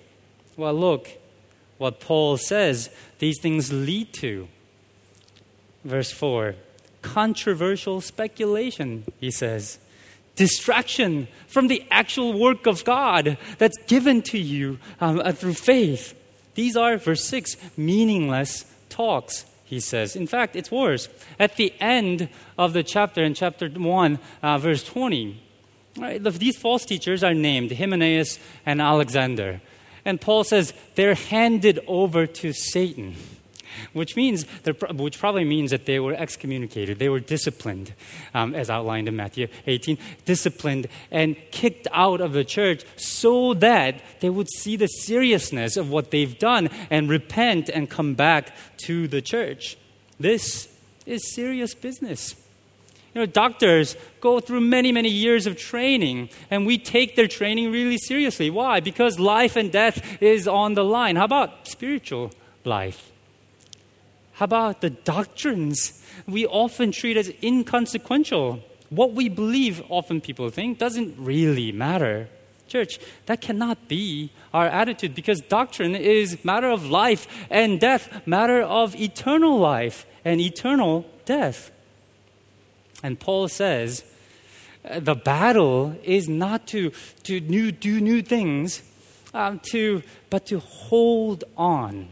Well, 0.58 0.74
look 0.74 1.08
what 1.78 2.00
Paul 2.00 2.38
says 2.38 2.90
these 3.20 3.40
things 3.40 3.72
lead 3.72 4.12
to. 4.14 4.48
Verse 5.86 6.12
4 6.12 6.56
controversial 7.02 8.02
speculation, 8.02 9.04
he 9.20 9.32
says 9.32 9.80
distraction 10.36 11.28
from 11.48 11.68
the 11.68 11.86
actual 11.92 12.38
work 12.38 12.66
of 12.66 12.84
God 12.84 13.38
that's 13.58 13.78
given 13.88 14.22
to 14.24 14.38
you 14.38 14.80
um, 15.00 15.20
uh, 15.20 15.32
through 15.32 15.54
faith. 15.54 16.16
These 16.56 16.76
are, 16.76 16.98
verse 16.98 17.24
6, 17.26 17.58
meaningless 17.78 18.66
talks, 18.90 19.46
he 19.64 19.80
says. 19.80 20.16
In 20.16 20.28
fact, 20.28 20.56
it's 20.56 20.72
worse. 20.72 21.10
At 21.40 21.56
the 21.58 21.74
end 21.80 22.30
of 22.58 22.74
the 22.74 22.84
chapter, 22.84 23.24
in 23.24 23.34
chapter 23.34 23.70
1, 23.70 24.20
uh, 24.44 24.58
verse 24.58 24.84
20, 24.84 25.42
right, 25.98 26.24
these 26.24 26.58
false 26.58 26.86
teachers 26.86 27.24
are 27.24 27.34
named 27.34 27.72
Hymenaeus 27.72 28.40
and 28.66 28.82
Alexander. 28.82 29.62
And 30.04 30.20
Paul 30.20 30.44
says 30.44 30.74
they're 30.96 31.16
handed 31.16 31.80
over 31.88 32.26
to 32.26 32.54
Satan 32.54 33.16
which 33.94 34.16
means 34.16 34.46
which 34.66 35.20
probably 35.20 35.44
means 35.44 35.72
that 35.72 35.86
they 35.86 36.00
were 36.00 36.14
excommunicated, 36.14 37.00
they 37.00 37.10
were 37.10 37.20
disciplined, 37.20 37.94
um, 38.34 38.54
as 38.56 38.70
outlined 38.70 39.08
in 39.08 39.16
Matthew 39.16 39.48
18, 39.68 39.98
disciplined 40.26 40.88
and 41.12 41.36
kicked 41.52 41.88
out 41.92 42.22
of 42.22 42.34
the 42.34 42.44
church 42.44 42.84
so 42.96 43.54
that 43.56 44.02
they 44.20 44.30
would 44.30 44.50
see 44.50 44.76
the 44.76 44.88
seriousness 44.88 45.78
of 45.78 45.90
what 45.90 46.12
they've 46.12 46.38
done 46.38 46.70
and 46.90 47.10
repent 47.10 47.70
and 47.70 47.90
come 47.90 48.14
back 48.14 48.54
to 48.78 49.08
the 49.08 49.22
church. 49.22 49.78
This 50.20 50.68
is 51.06 51.34
serious 51.34 51.74
business. 51.74 52.36
You 53.14 53.22
know, 53.22 53.26
doctors 53.26 53.98
go 54.22 54.40
through 54.40 54.62
many, 54.62 54.92
many 54.92 55.10
years 55.10 55.46
of 55.46 55.58
training, 55.58 56.30
and 56.50 56.66
we 56.66 56.78
take 56.78 57.16
their 57.16 57.28
training 57.28 57.72
really 57.72 57.98
seriously. 57.98 58.50
Why? 58.50 58.80
Because 58.80 59.20
life 59.20 59.58
and 59.58 59.72
death 59.72 60.22
is 60.22 60.48
on 60.48 60.76
the 60.76 60.86
line. 60.86 61.18
How 61.18 61.26
about 61.26 61.68
spiritual 61.68 62.32
life? 62.64 63.11
How 64.42 64.46
about 64.46 64.82
the 64.82 64.90
doctrines 64.90 66.02
we 66.26 66.48
often 66.48 66.92
treat 66.92 67.16
as 67.16 67.32
inconsequential? 67.44 68.64
What 68.90 69.14
we 69.14 69.30
believe, 69.30 69.84
often 69.88 70.20
people 70.20 70.50
think, 70.50 70.80
doesn't 70.80 71.14
really 71.20 71.72
matter. 71.72 72.28
Church, 72.68 72.98
that 73.28 73.40
cannot 73.40 73.88
be 73.88 74.32
our 74.52 74.66
attitude 74.66 75.14
because 75.14 75.42
doctrine 75.42 75.94
is 75.96 76.44
matter 76.44 76.72
of 76.72 76.90
life 76.90 77.28
and 77.52 77.80
death, 77.80 78.26
matter 78.26 78.64
of 78.64 78.96
eternal 78.96 79.60
life 79.60 80.08
and 80.26 80.42
eternal 80.42 81.06
death. 81.26 81.70
And 83.04 83.20
Paul 83.20 83.48
says, 83.48 84.04
uh, 84.84 85.02
the 85.02 85.14
battle 85.14 85.96
is 86.04 86.28
not 86.28 86.66
to, 86.70 86.92
to 87.26 87.42
new, 87.42 87.72
do 87.72 88.02
new 88.02 88.24
things, 88.24 88.82
um, 89.36 89.60
to, 89.66 90.02
but 90.32 90.48
to 90.48 90.58
hold 90.58 91.44
on 91.56 92.08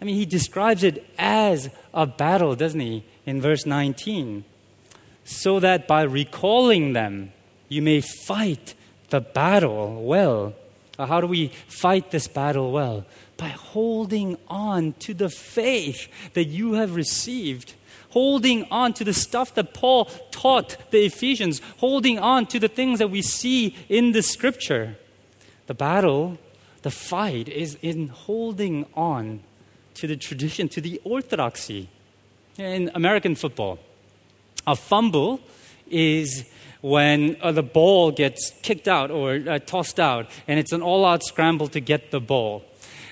I 0.00 0.04
mean, 0.04 0.16
he 0.16 0.24
describes 0.24 0.82
it 0.82 1.04
as 1.18 1.70
a 1.92 2.06
battle, 2.06 2.54
doesn't 2.54 2.80
he, 2.80 3.04
in 3.26 3.40
verse 3.40 3.66
19? 3.66 4.44
So 5.24 5.60
that 5.60 5.86
by 5.86 6.02
recalling 6.02 6.94
them, 6.94 7.32
you 7.68 7.82
may 7.82 8.00
fight 8.00 8.74
the 9.10 9.20
battle 9.20 10.02
well. 10.02 10.54
Uh, 10.98 11.06
how 11.06 11.20
do 11.20 11.26
we 11.26 11.48
fight 11.68 12.10
this 12.10 12.28
battle 12.28 12.72
well? 12.72 13.04
By 13.36 13.48
holding 13.48 14.38
on 14.48 14.94
to 15.00 15.14
the 15.14 15.28
faith 15.28 16.08
that 16.34 16.44
you 16.44 16.74
have 16.74 16.94
received 16.94 17.74
holding 18.10 18.66
on 18.70 18.92
to 18.92 19.04
the 19.04 19.14
stuff 19.14 19.54
that 19.54 19.74
Paul 19.74 20.06
taught 20.30 20.76
the 20.90 21.04
Ephesians, 21.04 21.60
holding 21.78 22.18
on 22.18 22.46
to 22.46 22.58
the 22.58 22.68
things 22.68 22.98
that 22.98 23.10
we 23.10 23.22
see 23.22 23.76
in 23.88 24.12
the 24.12 24.22
scripture. 24.22 24.96
The 25.66 25.74
battle, 25.74 26.38
the 26.82 26.90
fight 26.90 27.48
is 27.48 27.76
in 27.80 28.08
holding 28.08 28.86
on 28.94 29.40
to 30.00 30.06
the 30.06 30.16
tradition, 30.16 30.68
to 30.70 30.80
the 30.80 31.00
orthodoxy. 31.04 31.88
In 32.56 32.90
American 32.94 33.34
football, 33.34 33.78
a 34.66 34.74
fumble 34.74 35.40
is 35.90 36.44
when 36.80 37.36
uh, 37.42 37.52
the 37.52 37.62
ball 37.62 38.10
gets 38.10 38.52
kicked 38.62 38.88
out 38.88 39.10
or 39.10 39.34
uh, 39.34 39.58
tossed 39.58 40.00
out, 40.00 40.30
and 40.48 40.58
it's 40.58 40.72
an 40.72 40.82
all 40.82 41.04
out 41.04 41.22
scramble 41.22 41.68
to 41.68 41.80
get 41.80 42.10
the 42.10 42.20
ball 42.20 42.64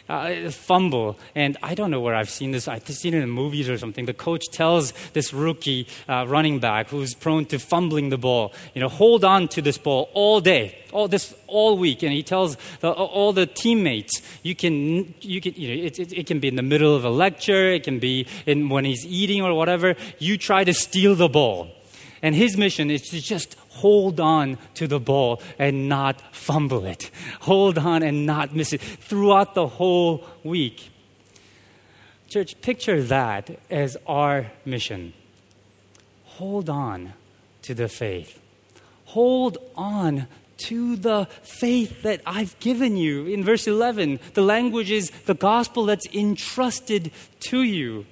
uh, 0.09 0.51
fumble. 0.51 1.19
And 1.35 1.57
I 1.63 1.75
don't 1.75 1.91
know 1.91 2.01
where 2.01 2.15
I've 2.15 2.31
seen 2.31 2.53
this. 2.53 2.69
I've 2.69 2.87
seen 2.87 3.15
it 3.15 3.23
in 3.23 3.31
movies 3.31 3.69
or 3.69 3.79
something. 3.79 4.07
The 4.07 4.15
coach 4.15 4.47
tells 4.51 4.93
this 5.13 5.33
rookie 5.33 5.87
uh, 6.09 6.27
running 6.29 6.59
back 6.59 6.89
who's 6.89 7.15
prone 7.15 7.45
to 7.47 7.59
fumbling 7.59 8.09
the 8.09 8.19
ball, 8.19 8.53
you 8.75 8.81
know, 8.81 8.89
hold 8.89 9.25
on 9.25 9.49
to 9.49 9.63
this 9.63 9.79
ball 9.79 10.11
all 10.15 10.41
day, 10.41 10.79
all 10.93 11.09
this 11.09 11.35
all 11.47 11.77
week. 11.77 12.03
And 12.03 12.13
he 12.13 12.23
tells 12.23 12.57
the, 12.81 12.91
all 12.91 13.33
the 13.33 13.47
teammates, 13.47 14.23
you 14.43 14.55
can, 14.55 15.15
you 15.21 15.41
can, 15.41 15.55
you 15.55 15.69
know, 15.69 15.87
it, 15.87 15.99
it, 15.99 16.13
it 16.13 16.27
can 16.27 16.41
be 16.41 16.49
in 16.49 16.57
the 16.57 16.63
middle 16.63 16.95
of 16.95 17.05
a 17.05 17.11
lecture, 17.11 17.71
it 17.71 17.85
can 17.85 17.99
be 17.99 18.27
in, 18.47 18.69
when 18.69 18.85
he's 18.85 19.05
eating 19.07 19.43
or 19.43 19.55
whatever. 19.55 19.95
You 20.19 20.39
try 20.39 20.65
to 20.65 20.75
steal 20.75 21.15
the 21.15 21.29
ball. 21.29 21.75
And 22.21 22.35
his 22.35 22.57
mission 22.57 22.91
is 22.91 23.03
to 23.11 23.21
just 23.21 23.57
hold 23.79 24.21
on 24.21 24.59
to 24.75 24.87
the 24.87 25.01
ball 25.01 25.41
and 25.59 25.89
not 25.89 26.21
fumble 26.35 26.85
it. 26.85 27.11
Hold 27.41 27.79
on 27.79 28.03
and 28.03 28.27
not 28.27 28.55
miss 28.55 28.73
it 28.73 28.81
throughout 28.81 29.55
the 29.55 29.67
whole 29.67 30.25
week. 30.45 30.91
Church, 32.29 32.61
picture 32.61 33.03
that 33.05 33.59
as 33.71 33.97
our 34.07 34.51
mission. 34.65 35.15
Hold 36.25 36.69
on 36.69 37.15
to 37.63 37.75
the 37.75 37.89
faith. 37.89 38.39
Hold 39.07 39.59
on 39.77 40.27
to 40.59 40.97
the 40.97 41.27
faith 41.43 42.03
that 42.03 42.21
I've 42.27 42.59
given 42.59 42.97
you. 42.97 43.27
In 43.27 43.45
verse 43.45 43.67
11, 43.67 44.21
the 44.35 44.43
language 44.43 44.91
is 44.91 45.11
the 45.27 45.35
gospel 45.35 45.87
that's 45.87 46.07
entrusted 46.07 47.13
to 47.49 47.63
you. 47.63 48.07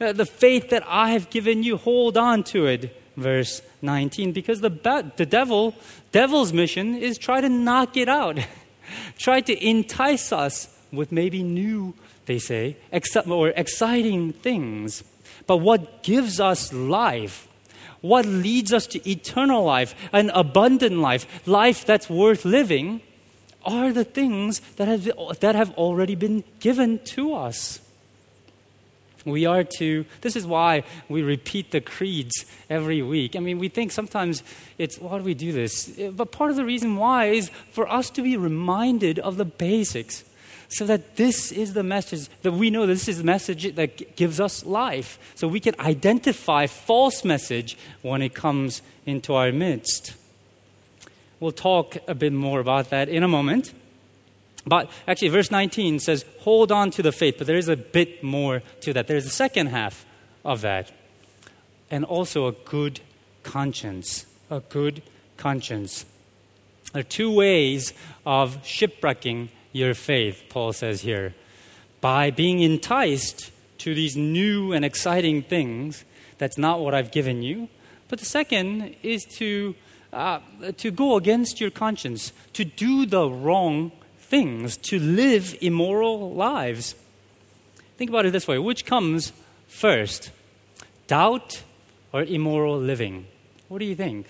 Uh, 0.00 0.12
the 0.12 0.26
faith 0.26 0.70
that 0.70 0.84
I 0.86 1.10
have 1.10 1.28
given 1.28 1.62
you, 1.62 1.76
hold 1.76 2.16
on 2.16 2.44
to 2.44 2.66
it 2.66 2.94
verse 3.18 3.62
19 3.82 4.32
because 4.32 4.60
the, 4.60 4.70
the 5.16 5.26
devil 5.26 5.74
devil's 6.12 6.52
mission 6.52 6.94
is 6.96 7.18
try 7.18 7.40
to 7.40 7.48
knock 7.48 7.96
it 7.96 8.08
out. 8.08 8.38
Try 9.18 9.42
to 9.42 9.66
entice 9.66 10.32
us 10.32 10.74
with 10.90 11.12
maybe 11.12 11.42
new 11.42 11.92
they 12.24 12.38
say 12.38 12.78
or 13.26 13.48
exciting 13.50 14.32
things. 14.32 15.04
But 15.46 15.58
what 15.58 16.02
gives 16.02 16.40
us 16.40 16.72
life 16.72 17.48
what 18.00 18.24
leads 18.24 18.72
us 18.72 18.86
to 18.86 19.10
eternal 19.10 19.64
life 19.64 19.94
an 20.12 20.30
abundant 20.30 20.98
life 20.98 21.46
life 21.46 21.84
that's 21.84 22.08
worth 22.08 22.44
living 22.44 23.00
are 23.64 23.92
the 23.92 24.04
things 24.04 24.60
that 24.76 24.86
have, 24.88 25.10
that 25.40 25.54
have 25.54 25.72
already 25.72 26.14
been 26.14 26.44
given 26.60 26.98
to 27.00 27.34
us 27.34 27.80
we 29.24 29.46
are 29.46 29.64
to, 29.78 30.04
this 30.20 30.36
is 30.36 30.46
why 30.46 30.84
we 31.08 31.22
repeat 31.22 31.70
the 31.70 31.80
creeds 31.80 32.44
every 32.70 33.02
week. 33.02 33.36
I 33.36 33.40
mean, 33.40 33.58
we 33.58 33.68
think 33.68 33.92
sometimes 33.92 34.42
it's, 34.78 34.98
why 34.98 35.18
do 35.18 35.24
we 35.24 35.34
do 35.34 35.52
this? 35.52 35.98
Eh, 35.98 36.10
but 36.10 36.32
part 36.32 36.50
of 36.50 36.56
the 36.56 36.64
reason 36.64 36.96
why 36.96 37.26
is 37.26 37.50
for 37.72 37.88
us 37.90 38.10
to 38.10 38.22
be 38.22 38.36
reminded 38.36 39.18
of 39.18 39.36
the 39.36 39.44
basics 39.44 40.24
so 40.68 40.84
that 40.84 41.16
this 41.16 41.50
is 41.50 41.72
the 41.72 41.82
message 41.82 42.28
that 42.42 42.52
we 42.52 42.70
know 42.70 42.86
this 42.86 43.08
is 43.08 43.18
the 43.18 43.24
message 43.24 43.74
that 43.74 44.16
gives 44.16 44.38
us 44.38 44.64
life 44.64 45.18
so 45.34 45.48
we 45.48 45.60
can 45.60 45.74
identify 45.80 46.66
false 46.66 47.24
message 47.24 47.76
when 48.02 48.20
it 48.20 48.34
comes 48.34 48.82
into 49.06 49.34
our 49.34 49.50
midst 49.50 50.14
we'll 51.40 51.52
talk 51.52 51.96
a 52.06 52.14
bit 52.14 52.32
more 52.32 52.60
about 52.60 52.90
that 52.90 53.08
in 53.08 53.22
a 53.22 53.28
moment 53.28 53.72
but 54.68 54.90
actually, 55.06 55.28
verse 55.28 55.50
19 55.50 55.98
says, 56.00 56.24
hold 56.40 56.72
on 56.72 56.90
to 56.92 57.02
the 57.02 57.12
faith, 57.12 57.36
but 57.38 57.46
there 57.46 57.56
is 57.56 57.68
a 57.68 57.76
bit 57.76 58.22
more 58.22 58.62
to 58.80 58.92
that. 58.92 59.06
There's 59.06 59.26
a 59.26 59.30
second 59.30 59.68
half 59.68 60.04
of 60.44 60.60
that. 60.62 60.92
And 61.90 62.04
also 62.04 62.46
a 62.46 62.52
good 62.52 63.00
conscience. 63.42 64.26
A 64.50 64.60
good 64.60 65.02
conscience. 65.36 66.04
There 66.92 67.00
are 67.00 67.04
two 67.04 67.32
ways 67.32 67.92
of 68.24 68.64
shipwrecking 68.66 69.50
your 69.72 69.94
faith, 69.94 70.44
Paul 70.48 70.72
says 70.72 71.02
here. 71.02 71.34
By 72.00 72.30
being 72.30 72.60
enticed 72.60 73.50
to 73.78 73.94
these 73.94 74.16
new 74.16 74.72
and 74.72 74.84
exciting 74.84 75.42
things, 75.42 76.04
that's 76.38 76.58
not 76.58 76.80
what 76.80 76.94
I've 76.94 77.10
given 77.10 77.42
you. 77.42 77.68
But 78.08 78.18
the 78.20 78.24
second 78.24 78.94
is 79.02 79.24
to, 79.36 79.74
uh, 80.12 80.40
to 80.78 80.90
go 80.90 81.16
against 81.16 81.60
your 81.60 81.70
conscience, 81.70 82.32
to 82.54 82.64
do 82.64 83.04
the 83.04 83.28
wrong 83.28 83.92
things, 84.28 84.76
to 84.76 84.98
live 84.98 85.56
immoral 85.60 86.32
lives. 86.32 86.94
Think 87.96 88.10
about 88.10 88.26
it 88.26 88.32
this 88.32 88.46
way 88.46 88.58
which 88.58 88.84
comes 88.84 89.32
first, 89.66 90.30
doubt 91.06 91.62
or 92.12 92.22
immoral 92.22 92.78
living? 92.78 93.26
What 93.68 93.78
do 93.78 93.84
you 93.84 93.94
think? 93.94 94.26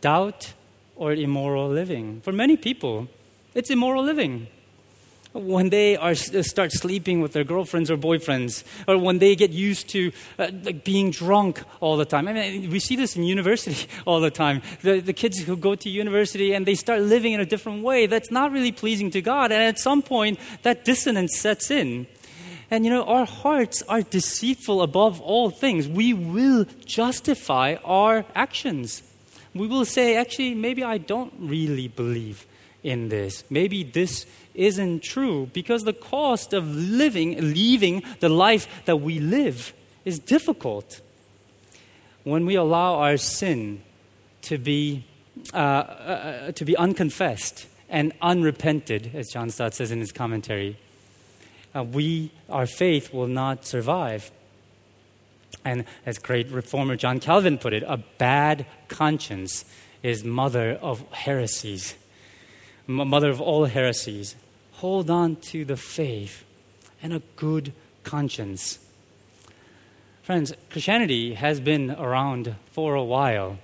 Doubt 0.00 0.54
or 0.96 1.12
immoral 1.12 1.68
living? 1.68 2.20
For 2.22 2.32
many 2.32 2.56
people, 2.56 3.08
it's 3.54 3.70
immoral 3.70 4.02
living. 4.02 4.48
When 5.32 5.70
they 5.70 5.96
are, 5.96 6.14
start 6.14 6.72
sleeping 6.72 7.20
with 7.20 7.32
their 7.32 7.44
girlfriends 7.44 7.90
or 7.90 7.96
boyfriends, 7.96 8.64
or 8.86 8.98
when 8.98 9.18
they 9.18 9.36
get 9.36 9.50
used 9.50 9.88
to 9.90 10.10
uh, 10.38 10.50
like 10.62 10.84
being 10.84 11.10
drunk 11.10 11.62
all 11.80 11.96
the 11.96 12.04
time. 12.04 12.28
I 12.28 12.32
mean, 12.32 12.70
we 12.70 12.80
see 12.80 12.96
this 12.96 13.16
in 13.16 13.24
university 13.24 13.88
all 14.06 14.20
the 14.20 14.30
time. 14.30 14.62
The, 14.82 15.00
the 15.00 15.12
kids 15.12 15.38
who 15.38 15.56
go 15.56 15.74
to 15.74 15.88
university 15.88 16.54
and 16.54 16.66
they 16.66 16.74
start 16.74 17.00
living 17.02 17.32
in 17.32 17.40
a 17.40 17.46
different 17.46 17.82
way, 17.82 18.06
that's 18.06 18.30
not 18.30 18.52
really 18.52 18.72
pleasing 18.72 19.10
to 19.12 19.22
God. 19.22 19.52
And 19.52 19.62
at 19.62 19.78
some 19.78 20.02
point, 20.02 20.38
that 20.62 20.84
dissonance 20.84 21.38
sets 21.38 21.70
in. 21.70 22.06
And 22.70 22.84
you 22.84 22.90
know, 22.90 23.04
our 23.04 23.24
hearts 23.24 23.82
are 23.82 24.02
deceitful 24.02 24.82
above 24.82 25.20
all 25.20 25.50
things. 25.50 25.88
We 25.88 26.12
will 26.12 26.66
justify 26.84 27.76
our 27.84 28.24
actions. 28.34 29.02
We 29.54 29.66
will 29.66 29.84
say, 29.84 30.16
actually, 30.16 30.54
maybe 30.54 30.84
I 30.84 30.98
don't 30.98 31.32
really 31.38 31.88
believe 31.88 32.46
in 32.82 33.08
this. 33.08 33.44
Maybe 33.50 33.82
this 33.82 34.26
isn't 34.54 35.02
true 35.02 35.50
because 35.52 35.84
the 35.84 35.92
cost 35.92 36.52
of 36.52 36.68
living, 36.74 37.36
leaving 37.40 38.02
the 38.20 38.28
life 38.28 38.84
that 38.86 38.96
we 38.96 39.20
live 39.20 39.72
is 40.04 40.18
difficult. 40.18 41.00
When 42.24 42.46
we 42.46 42.56
allow 42.56 42.94
our 42.96 43.16
sin 43.16 43.82
to 44.42 44.58
be, 44.58 45.04
uh, 45.52 45.56
uh, 45.56 46.52
to 46.52 46.64
be 46.64 46.76
unconfessed 46.76 47.66
and 47.88 48.12
unrepented, 48.20 49.12
as 49.14 49.28
John 49.28 49.50
Stott 49.50 49.74
says 49.74 49.90
in 49.90 50.00
his 50.00 50.12
commentary, 50.12 50.76
uh, 51.74 51.84
we, 51.84 52.30
our 52.48 52.66
faith 52.66 53.12
will 53.12 53.26
not 53.26 53.64
survive. 53.66 54.30
And 55.64 55.84
as 56.06 56.18
great 56.18 56.50
reformer 56.50 56.96
John 56.96 57.20
Calvin 57.20 57.58
put 57.58 57.72
it, 57.72 57.82
a 57.86 57.98
bad 58.18 58.66
conscience 58.88 59.64
is 60.02 60.24
mother 60.24 60.78
of 60.80 61.00
heresies, 61.12 61.94
mother 62.88 63.28
of 63.28 63.40
all 63.40 63.66
heresies 63.66 64.34
hold 64.72 65.10
on 65.10 65.36
to 65.36 65.64
the 65.64 65.76
faith 65.76 66.44
and 67.02 67.12
a 67.12 67.22
good 67.36 67.72
conscience. 68.02 68.78
Friends, 70.22 70.52
Christianity 70.70 71.34
has 71.34 71.60
been 71.60 71.90
around 71.92 72.54
for 72.72 72.94
a 72.94 73.04
while. 73.04 73.58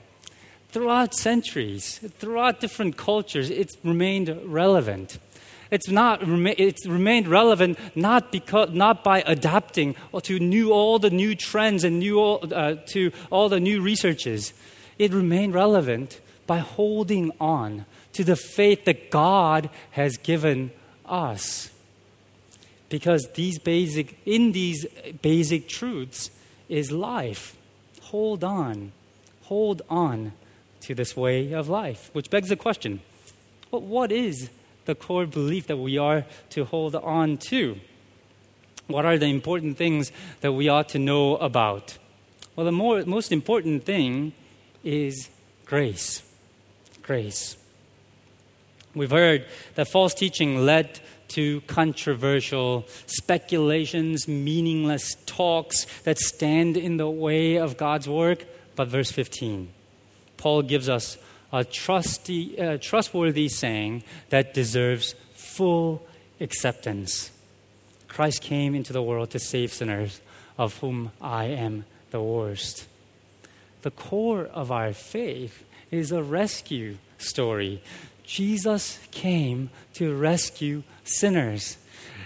Throughout 0.70 1.14
centuries, 1.14 1.98
throughout 2.18 2.60
different 2.60 2.96
cultures, 2.96 3.48
it's 3.48 3.76
remained 3.84 4.36
relevant. 4.44 5.18
It's, 5.70 5.88
not, 5.88 6.20
it's 6.22 6.86
remained 6.86 7.28
relevant 7.28 7.78
not, 7.94 8.32
because, 8.32 8.70
not 8.70 9.04
by 9.04 9.22
adapting 9.26 9.94
to 10.22 10.38
new, 10.38 10.72
all 10.72 10.98
the 10.98 11.10
new 11.10 11.34
trends 11.34 11.84
and 11.84 12.00
new, 12.00 12.20
uh, 12.20 12.76
to 12.88 13.12
all 13.30 13.48
the 13.48 13.60
new 13.60 13.80
researches. 13.80 14.52
It 14.98 15.12
remained 15.12 15.54
relevant 15.54 16.20
by 16.46 16.58
holding 16.58 17.30
on 17.40 17.86
to 18.14 18.24
the 18.24 18.36
faith 18.36 18.84
that 18.86 19.10
God 19.10 19.70
has 19.92 20.16
given 20.16 20.70
us. 21.06 21.70
Because 22.88 23.28
these 23.34 23.58
basic, 23.58 24.18
in 24.24 24.52
these 24.52 24.86
basic 25.20 25.68
truths 25.68 26.30
is 26.68 26.90
life. 26.90 27.56
Hold 28.02 28.44
on. 28.44 28.92
Hold 29.44 29.82
on 29.90 30.32
to 30.82 30.94
this 30.94 31.16
way 31.16 31.52
of 31.52 31.68
life. 31.68 32.10
Which 32.12 32.30
begs 32.30 32.48
the 32.48 32.56
question 32.56 33.00
well, 33.70 33.82
what 33.82 34.12
is 34.12 34.50
the 34.84 34.94
core 34.94 35.26
belief 35.26 35.66
that 35.66 35.76
we 35.76 35.98
are 35.98 36.24
to 36.50 36.64
hold 36.64 36.94
on 36.94 37.38
to? 37.48 37.80
What 38.86 39.04
are 39.04 39.18
the 39.18 39.26
important 39.26 39.76
things 39.78 40.12
that 40.42 40.52
we 40.52 40.68
ought 40.68 40.90
to 40.90 40.98
know 40.98 41.36
about? 41.36 41.98
Well, 42.54 42.66
the 42.66 42.72
more, 42.72 43.04
most 43.04 43.32
important 43.32 43.84
thing 43.84 44.32
is 44.84 45.30
grace. 45.64 46.22
Grace. 47.02 47.56
We've 48.94 49.10
heard 49.10 49.46
that 49.74 49.88
false 49.88 50.14
teaching 50.14 50.64
led 50.64 51.00
to 51.28 51.62
controversial 51.62 52.86
speculations, 53.06 54.28
meaningless 54.28 55.16
talks 55.26 55.86
that 56.04 56.18
stand 56.18 56.76
in 56.76 56.96
the 56.96 57.10
way 57.10 57.56
of 57.56 57.76
God's 57.76 58.08
work. 58.08 58.44
But 58.76 58.88
verse 58.88 59.10
15, 59.10 59.68
Paul 60.36 60.62
gives 60.62 60.88
us 60.88 61.18
a 61.52 61.64
trusty, 61.64 62.58
uh, 62.58 62.78
trustworthy 62.80 63.48
saying 63.48 64.04
that 64.30 64.54
deserves 64.54 65.14
full 65.34 66.06
acceptance. 66.40 67.30
Christ 68.08 68.42
came 68.42 68.74
into 68.74 68.92
the 68.92 69.02
world 69.02 69.30
to 69.30 69.38
save 69.38 69.72
sinners, 69.72 70.20
of 70.56 70.78
whom 70.78 71.10
I 71.20 71.46
am 71.46 71.84
the 72.10 72.22
worst. 72.22 72.86
The 73.82 73.90
core 73.90 74.44
of 74.46 74.70
our 74.70 74.92
faith 74.92 75.64
is 75.90 76.12
a 76.12 76.22
rescue 76.22 76.98
story 77.18 77.82
Jesus 78.24 78.98
came 79.10 79.70
to 79.94 80.14
rescue 80.14 80.82
sinners. 81.04 81.76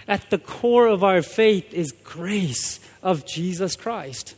At 0.07 0.29
the 0.29 0.37
core 0.37 0.87
of 0.87 1.03
our 1.03 1.21
faith 1.21 1.73
is 1.73 1.91
grace 1.91 2.79
of 3.03 3.25
Jesus 3.27 3.75
Christ. 3.75 4.35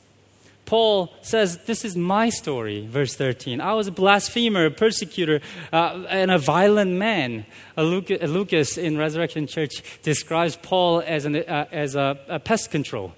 Paul 0.65 1.13
says, 1.21 1.65
This 1.65 1.83
is 1.83 1.95
my 1.95 2.29
story, 2.29 2.87
verse 2.87 3.15
13. 3.15 3.59
I 3.61 3.73
was 3.73 3.87
a 3.87 3.91
blasphemer, 3.91 4.65
a 4.65 4.71
persecutor, 4.71 5.41
uh, 5.73 6.05
and 6.09 6.31
a 6.31 6.37
violent 6.37 6.93
man. 6.93 7.45
Lucas 7.77 8.77
in 8.77 8.97
Resurrection 8.97 9.47
Church 9.47 9.83
describes 10.01 10.55
Paul 10.55 11.03
as, 11.05 11.25
an, 11.25 11.35
uh, 11.35 11.65
as 11.71 11.95
a, 11.95 12.19
a 12.27 12.39
pest 12.39 12.71
control. 12.71 13.13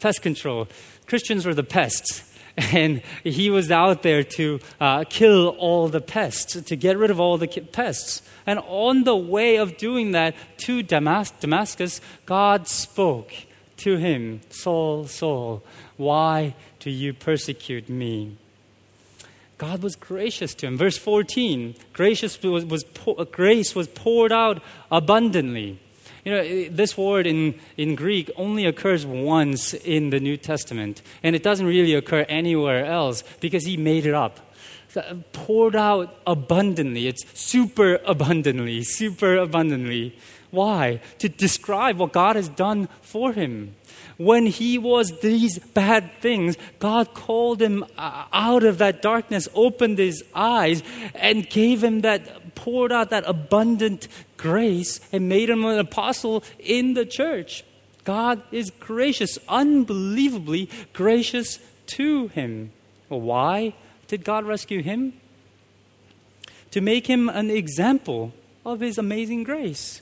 Pest 0.00 0.22
control. 0.22 0.68
Christians 1.06 1.44
were 1.44 1.54
the 1.54 1.62
pests 1.62 2.22
and 2.72 3.02
he 3.22 3.50
was 3.50 3.70
out 3.70 4.02
there 4.02 4.22
to 4.22 4.60
uh, 4.80 5.04
kill 5.08 5.48
all 5.58 5.88
the 5.88 6.00
pests, 6.00 6.60
to 6.60 6.76
get 6.76 6.96
rid 6.96 7.10
of 7.10 7.20
all 7.20 7.36
the 7.36 7.48
pests. 7.48 8.22
And 8.46 8.58
on 8.66 9.04
the 9.04 9.16
way 9.16 9.56
of 9.56 9.76
doing 9.76 10.12
that 10.12 10.34
to 10.58 10.82
Damas- 10.82 11.32
Damascus, 11.32 12.00
God 12.24 12.66
spoke 12.66 13.32
to 13.78 13.96
him, 13.96 14.40
Saul, 14.48 15.06
Saul, 15.06 15.62
why 15.96 16.54
do 16.80 16.90
you 16.90 17.12
persecute 17.12 17.88
me? 17.88 18.38
God 19.58 19.82
was 19.82 19.96
gracious 19.96 20.54
to 20.56 20.66
him. 20.66 20.76
Verse 20.76 20.98
14, 20.98 21.74
gracious 21.92 22.42
was, 22.42 22.64
was, 22.64 22.84
grace 23.32 23.74
was 23.74 23.88
poured 23.88 24.32
out 24.32 24.62
abundantly. 24.90 25.78
You 26.26 26.32
know, 26.32 26.68
this 26.70 26.98
word 26.98 27.24
in, 27.24 27.54
in 27.76 27.94
Greek 27.94 28.32
only 28.34 28.64
occurs 28.64 29.06
once 29.06 29.74
in 29.74 30.10
the 30.10 30.18
New 30.18 30.36
Testament, 30.36 31.00
and 31.22 31.36
it 31.36 31.44
doesn't 31.44 31.64
really 31.64 31.94
occur 31.94 32.26
anywhere 32.28 32.84
else 32.84 33.22
because 33.38 33.64
he 33.64 33.76
made 33.76 34.06
it 34.06 34.14
up. 34.14 34.40
Poured 35.32 35.76
out 35.76 36.18
abundantly. 36.26 37.06
It's 37.06 37.24
super 37.40 38.00
abundantly, 38.04 38.82
super 38.82 39.36
abundantly. 39.36 40.16
Why? 40.50 41.00
To 41.18 41.28
describe 41.28 41.98
what 41.98 42.12
God 42.12 42.34
has 42.34 42.48
done 42.48 42.88
for 43.02 43.32
him. 43.32 43.76
When 44.18 44.46
he 44.46 44.78
was 44.78 45.20
these 45.20 45.58
bad 45.58 46.10
things, 46.20 46.56
God 46.78 47.12
called 47.12 47.60
him 47.60 47.84
uh, 47.98 48.24
out 48.32 48.64
of 48.64 48.78
that 48.78 49.02
darkness, 49.02 49.48
opened 49.54 49.98
his 49.98 50.24
eyes, 50.34 50.82
and 51.14 51.48
gave 51.48 51.84
him 51.84 52.00
that 52.00 52.54
poured 52.54 52.92
out 52.92 53.10
that 53.10 53.24
abundant 53.26 54.08
grace 54.38 55.00
and 55.12 55.28
made 55.28 55.50
him 55.50 55.64
an 55.64 55.78
apostle 55.78 56.42
in 56.58 56.94
the 56.94 57.04
church. 57.04 57.62
God 58.04 58.42
is 58.52 58.70
gracious, 58.70 59.38
unbelievably 59.48 60.70
gracious 60.92 61.58
to 61.88 62.28
him. 62.28 62.72
Why 63.08 63.74
did 64.06 64.24
God 64.24 64.46
rescue 64.46 64.82
him? 64.82 65.12
To 66.70 66.80
make 66.80 67.06
him 67.06 67.28
an 67.28 67.50
example 67.50 68.32
of 68.64 68.80
his 68.80 68.96
amazing 68.96 69.44
grace. 69.44 70.00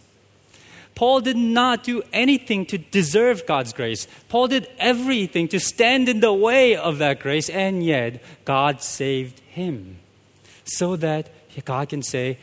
Paul 0.94 1.20
did 1.20 1.36
not 1.36 1.82
do 1.82 2.02
anything 2.12 2.66
to 2.66 2.78
deserve 2.78 3.46
God's 3.46 3.72
grace. 3.72 4.06
Paul 4.28 4.48
did 4.48 4.68
everything 4.78 5.48
to 5.48 5.58
stand 5.58 6.08
in 6.08 6.20
the 6.20 6.32
way 6.32 6.76
of 6.76 6.98
that 6.98 7.20
grace, 7.20 7.50
and 7.50 7.84
yet 7.84 8.22
God 8.44 8.80
saved 8.80 9.40
him 9.40 9.96
so 10.64 10.96
that 10.96 11.30
God 11.64 11.88
can 11.88 12.02
say, 12.02 12.38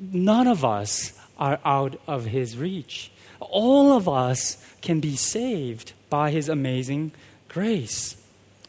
none 0.00 0.46
of 0.46 0.64
us 0.64 1.12
are 1.38 1.58
out 1.64 2.00
of 2.06 2.26
his 2.26 2.56
reach. 2.56 3.10
All 3.38 3.92
of 3.92 4.08
us 4.08 4.56
can 4.80 5.00
be 5.00 5.16
saved 5.16 5.92
by 6.08 6.30
his 6.30 6.48
amazing 6.48 7.12
grace. 7.48 8.16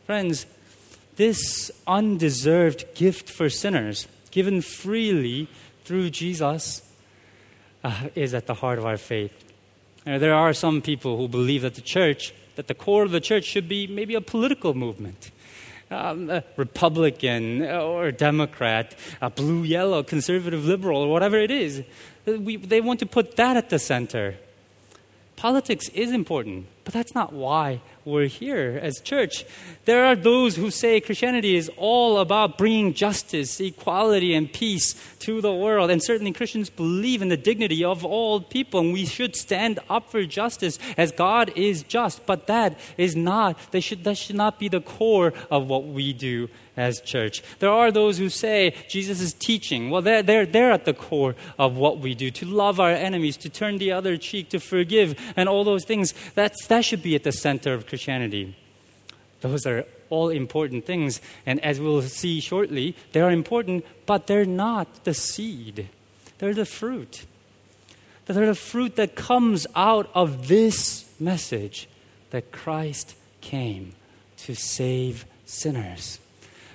Friends, 0.05 0.45
this 1.15 1.71
undeserved 1.87 2.85
gift 2.95 3.29
for 3.29 3.49
sinners, 3.49 4.07
given 4.31 4.61
freely 4.61 5.47
through 5.83 6.09
Jesus, 6.09 6.81
uh, 7.83 8.09
is 8.15 8.33
at 8.33 8.47
the 8.47 8.53
heart 8.53 8.79
of 8.79 8.85
our 8.85 8.97
faith. 8.97 9.33
Uh, 10.05 10.17
there 10.17 10.33
are 10.33 10.53
some 10.53 10.81
people 10.81 11.17
who 11.17 11.27
believe 11.27 11.61
that 11.61 11.75
the 11.75 11.81
church, 11.81 12.33
that 12.55 12.67
the 12.67 12.73
core 12.73 13.03
of 13.03 13.11
the 13.11 13.21
church 13.21 13.45
should 13.45 13.67
be 13.67 13.87
maybe 13.87 14.15
a 14.15 14.21
political 14.21 14.73
movement 14.73 15.31
um, 15.91 16.41
Republican 16.55 17.63
or 17.63 18.11
Democrat, 18.11 18.95
a 19.21 19.29
blue, 19.29 19.63
yellow, 19.63 20.03
conservative, 20.03 20.65
liberal, 20.65 21.01
or 21.01 21.11
whatever 21.11 21.37
it 21.37 21.51
is. 21.51 21.83
We, 22.25 22.55
they 22.55 22.81
want 22.81 22.99
to 23.01 23.05
put 23.05 23.35
that 23.35 23.57
at 23.57 23.69
the 23.69 23.79
center. 23.79 24.37
Politics 25.35 25.89
is 25.89 26.11
important, 26.11 26.67
but 26.83 26.93
that's 26.93 27.13
not 27.13 27.33
why 27.33 27.81
we're 28.05 28.27
here 28.27 28.79
as 28.81 28.99
church. 28.99 29.45
There 29.85 30.05
are 30.05 30.15
those 30.15 30.55
who 30.55 30.71
say 30.71 30.99
Christianity 30.99 31.55
is 31.55 31.69
all 31.77 32.19
about 32.19 32.57
bringing 32.57 32.93
justice, 32.93 33.59
equality, 33.59 34.33
and 34.33 34.51
peace 34.51 34.95
to 35.19 35.41
the 35.41 35.53
world. 35.53 35.91
And 35.91 36.01
certainly 36.03 36.31
Christians 36.31 36.69
believe 36.69 37.21
in 37.21 37.29
the 37.29 37.37
dignity 37.37 37.83
of 37.83 38.03
all 38.03 38.41
people, 38.41 38.79
and 38.79 38.93
we 38.93 39.05
should 39.05 39.35
stand 39.35 39.79
up 39.89 40.09
for 40.09 40.23
justice 40.23 40.79
as 40.97 41.11
God 41.11 41.51
is 41.55 41.83
just. 41.83 42.25
But 42.25 42.47
that 42.47 42.79
is 42.97 43.15
not, 43.15 43.57
that 43.71 43.81
should, 43.81 44.03
that 44.03 44.17
should 44.17 44.35
not 44.35 44.59
be 44.59 44.67
the 44.67 44.81
core 44.81 45.33
of 45.49 45.67
what 45.67 45.85
we 45.85 46.13
do 46.13 46.49
as 46.81 46.99
church. 46.99 47.43
There 47.59 47.69
are 47.69 47.91
those 47.91 48.17
who 48.17 48.29
say 48.29 48.73
Jesus 48.89 49.21
is 49.21 49.33
teaching. 49.33 49.91
Well, 49.91 50.01
they're, 50.01 50.23
they're, 50.23 50.47
they're 50.47 50.71
at 50.71 50.85
the 50.85 50.93
core 50.93 51.35
of 51.59 51.77
what 51.77 51.99
we 51.99 52.15
do 52.15 52.31
to 52.31 52.45
love 52.45 52.79
our 52.79 52.91
enemies, 52.91 53.37
to 53.37 53.49
turn 53.49 53.77
the 53.77 53.91
other 53.91 54.17
cheek, 54.17 54.49
to 54.49 54.59
forgive, 54.59 55.15
and 55.35 55.47
all 55.47 55.63
those 55.63 55.85
things. 55.85 56.13
That's, 56.33 56.65
that 56.67 56.83
should 56.83 57.03
be 57.03 57.13
at 57.15 57.23
the 57.23 57.31
center 57.31 57.73
of 57.73 57.85
Christianity. 57.85 58.55
Those 59.41 59.65
are 59.65 59.85
all 60.09 60.29
important 60.29 60.85
things. 60.85 61.21
And 61.45 61.59
as 61.63 61.79
we'll 61.79 62.01
see 62.01 62.39
shortly, 62.39 62.95
they 63.11 63.21
are 63.21 63.31
important, 63.31 63.85
but 64.07 64.25
they're 64.25 64.45
not 64.45 65.03
the 65.03 65.13
seed, 65.13 65.87
they're 66.39 66.53
the 66.53 66.65
fruit. 66.65 67.25
They're 68.25 68.45
the 68.45 68.55
fruit 68.55 68.95
that 68.95 69.15
comes 69.15 69.67
out 69.75 70.09
of 70.13 70.47
this 70.47 71.09
message 71.19 71.89
that 72.29 72.53
Christ 72.53 73.15
came 73.41 73.91
to 74.37 74.55
save 74.55 75.25
sinners 75.45 76.19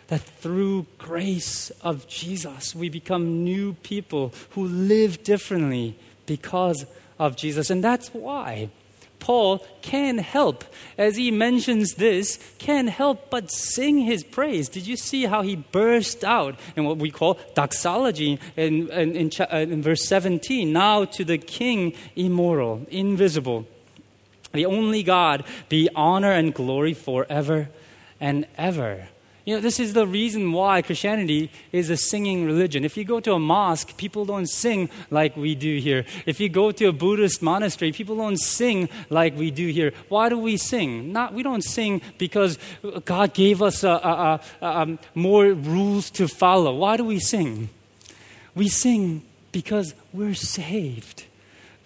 that 0.09 0.21
through 0.21 0.87
grace 0.99 1.71
of 1.83 2.07
Jesus, 2.07 2.75
we 2.75 2.89
become 2.89 3.45
new 3.45 3.75
people 3.83 4.33
who 4.51 4.67
live 4.67 5.25
differently 5.25 5.99
because 6.27 6.87
of 7.19 7.37
Jesus. 7.37 7.71
And 7.71 7.83
that's 7.83 8.09
why 8.09 8.71
Paul 9.19 9.67
can 9.83 10.19
help, 10.19 10.65
as 10.97 11.17
he 11.17 11.31
mentions 11.31 11.95
this, 11.95 12.39
can 12.59 12.87
help 12.87 13.31
but 13.31 13.51
sing 13.51 13.99
his 13.99 14.23
praise. 14.23 14.69
Did 14.69 14.87
you 14.87 14.97
see 14.97 15.25
how 15.25 15.43
he 15.43 15.57
burst 15.57 16.25
out 16.25 16.59
in 16.77 16.85
what 16.85 16.99
we 16.99 17.11
call 17.11 17.39
doxology 17.55 18.39
in, 18.57 18.89
in, 18.91 19.17
in, 19.17 19.31
uh, 19.41 19.57
in 19.57 19.83
verse 19.83 20.07
17? 20.07 20.73
Now 20.73 21.05
to 21.07 21.25
the 21.25 21.39
King, 21.39 21.95
immortal, 22.15 22.87
invisible, 22.91 23.67
the 24.53 24.67
only 24.67 25.03
God, 25.03 25.45
be 25.69 25.89
honor 25.95 26.33
and 26.33 26.55
glory 26.55 26.95
forever 26.95 27.69
and 28.21 28.47
ever. 28.57 29.09
You 29.47 29.55
know, 29.55 29.61
this 29.61 29.79
is 29.79 29.93
the 29.93 30.09
reason 30.09 30.51
why 30.51 30.83
Christianity 30.83 31.53
is 31.71 31.89
a 31.89 31.97
singing 31.97 32.45
religion. 32.47 32.85
If 32.85 32.97
you 32.97 33.05
go 33.05 33.21
to 33.21 33.33
a 33.33 33.39
mosque, 33.39 33.97
people 33.97 34.25
don't 34.25 34.51
sing 34.51 34.91
like 35.09 35.37
we 35.37 35.55
do 35.55 35.79
here. 35.79 36.05
If 36.27 36.41
you 36.41 36.49
go 36.49 36.73
to 36.73 36.87
a 36.87 36.93
Buddhist 36.93 37.41
monastery, 37.43 37.93
people 37.93 38.17
don't 38.17 38.41
sing 38.41 38.89
like 39.09 39.37
we 39.37 39.53
do 39.53 39.69
here. 39.69 39.93
Why 40.09 40.29
do 40.31 40.37
we 40.37 40.57
sing? 40.57 41.13
Not, 41.13 41.33
we 41.33 41.45
don't 41.45 41.63
sing 41.63 42.03
because 42.19 42.59
God 43.05 43.35
gave 43.35 43.63
us 43.63 43.85
a, 43.85 43.91
a, 43.91 44.41
a, 44.61 44.67
um, 44.67 44.99
more 45.15 45.47
rules 45.53 46.11
to 46.11 46.27
follow. 46.27 46.75
Why 46.75 46.97
do 46.97 47.05
we 47.05 47.21
sing? 47.21 47.69
We 48.57 48.69
sing 48.69 49.23
because 49.53 49.95
we're 50.13 50.35
saved. 50.35 51.25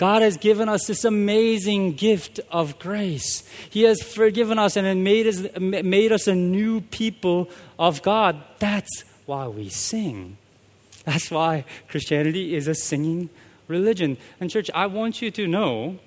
God 0.01 0.23
has 0.23 0.39
given 0.39 0.71
us 0.71 0.87
this 0.87 1.05
amazing 1.05 1.93
gift 1.93 2.41
of 2.51 2.79
grace. 2.79 3.47
He 3.69 3.83
has 3.83 4.01
forgiven 4.01 4.59
us 4.59 4.79
and 4.79 5.05
made 5.05 5.27
us, 5.27 5.43
made 5.61 6.11
us 6.11 6.27
a 6.27 6.35
new 6.35 6.81
people 6.81 7.51
of 7.79 8.01
God. 8.01 8.43
That's 8.61 9.05
why 9.27 9.47
we 9.49 9.69
sing. 9.69 10.39
That's 11.05 11.31
why 11.31 11.67
Christianity 11.89 12.55
is 12.55 12.67
a 12.67 12.75
singing 12.75 13.29
religion. 13.69 14.17
And, 14.41 14.51
church, 14.51 14.71
I 14.75 14.87
want 14.87 15.21
you 15.21 15.31
to 15.33 15.47
know 15.47 15.99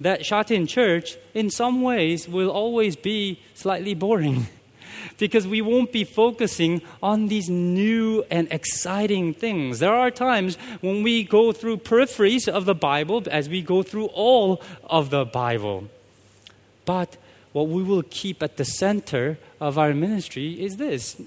that 0.00 0.24
Shatin 0.24 0.68
Church, 0.68 1.16
in 1.34 1.50
some 1.50 1.82
ways, 1.82 2.28
will 2.28 2.48
always 2.48 2.94
be 2.94 3.40
slightly 3.54 3.94
boring. 3.94 4.46
because 5.18 5.46
we 5.46 5.60
won't 5.60 5.92
be 5.92 6.04
focusing 6.04 6.82
on 7.02 7.28
these 7.28 7.48
new 7.48 8.24
and 8.30 8.48
exciting 8.50 9.34
things. 9.34 9.78
There 9.78 9.94
are 9.94 10.10
times 10.10 10.56
when 10.80 11.02
we 11.02 11.24
go 11.24 11.52
through 11.52 11.78
peripheries 11.78 12.48
of 12.48 12.64
the 12.64 12.74
Bible 12.74 13.22
as 13.30 13.48
we 13.48 13.62
go 13.62 13.82
through 13.82 14.06
all 14.06 14.62
of 14.84 15.10
the 15.10 15.24
Bible. 15.24 15.88
But 16.84 17.16
what 17.52 17.68
we 17.68 17.82
will 17.82 18.02
keep 18.02 18.42
at 18.42 18.56
the 18.56 18.64
center 18.64 19.38
of 19.60 19.78
our 19.78 19.94
ministry 19.94 20.62
is 20.62 20.76
this 20.76 21.20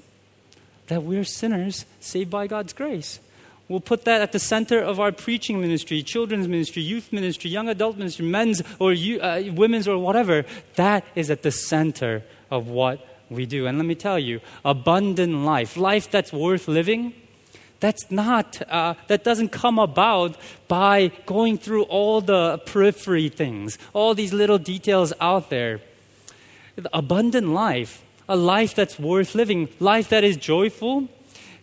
that 0.88 1.02
we're 1.02 1.24
sinners 1.24 1.86
saved 2.00 2.30
by 2.30 2.46
God's 2.46 2.72
grace. 2.72 3.20
We'll 3.68 3.80
put 3.80 4.06
that 4.06 4.22
at 4.22 4.32
the 4.32 4.40
center 4.40 4.80
of 4.80 5.00
our 5.00 5.12
preaching 5.12 5.60
ministry, 5.60 6.04
children's 6.04 6.48
ministry, 6.48 6.84
youth 6.84 7.12
ministry, 7.12 7.50
young 7.50 7.68
adult 7.68 7.98
ministry, 7.98 8.26
men's 8.26 8.62
or 8.78 8.92
uh, 8.92 9.42
women's 9.52 9.88
or 9.88 9.98
whatever. 9.98 10.46
That 10.76 11.04
is 11.16 11.32
at 11.32 11.42
the 11.42 11.52
center 11.52 12.24
of 12.52 12.68
what 12.68 13.04
we 13.30 13.46
do. 13.46 13.68
And 13.68 13.78
let 13.78 13.86
me 13.86 13.96
tell 13.96 14.20
you, 14.20 14.42
abundant 14.64 15.46
life, 15.46 15.78
life 15.78 16.10
that's 16.10 16.32
worth 16.32 16.68
living, 16.68 17.14
that's 17.80 18.10
not, 18.10 18.62
uh, 18.70 18.96
that 19.08 19.24
doesn't 19.24 19.50
come 19.50 19.80
about 19.80 20.38
by 20.68 21.12
going 21.26 21.58
through 21.58 21.84
all 21.84 22.22
the 22.22 22.60
periphery 22.66 23.30
things, 23.30 23.78
all 23.94 24.14
these 24.14 24.34
little 24.34 24.58
details 24.58 25.14
out 25.20 25.50
there. 25.50 25.82
Abundant 26.94 27.50
life, 27.50 28.04
a 28.28 28.36
life 28.36 28.76
that's 28.76 28.98
worth 29.00 29.36
living, 29.36 29.70
life 29.80 30.10
that 30.10 30.24
is 30.24 30.38
joyful, 30.38 31.08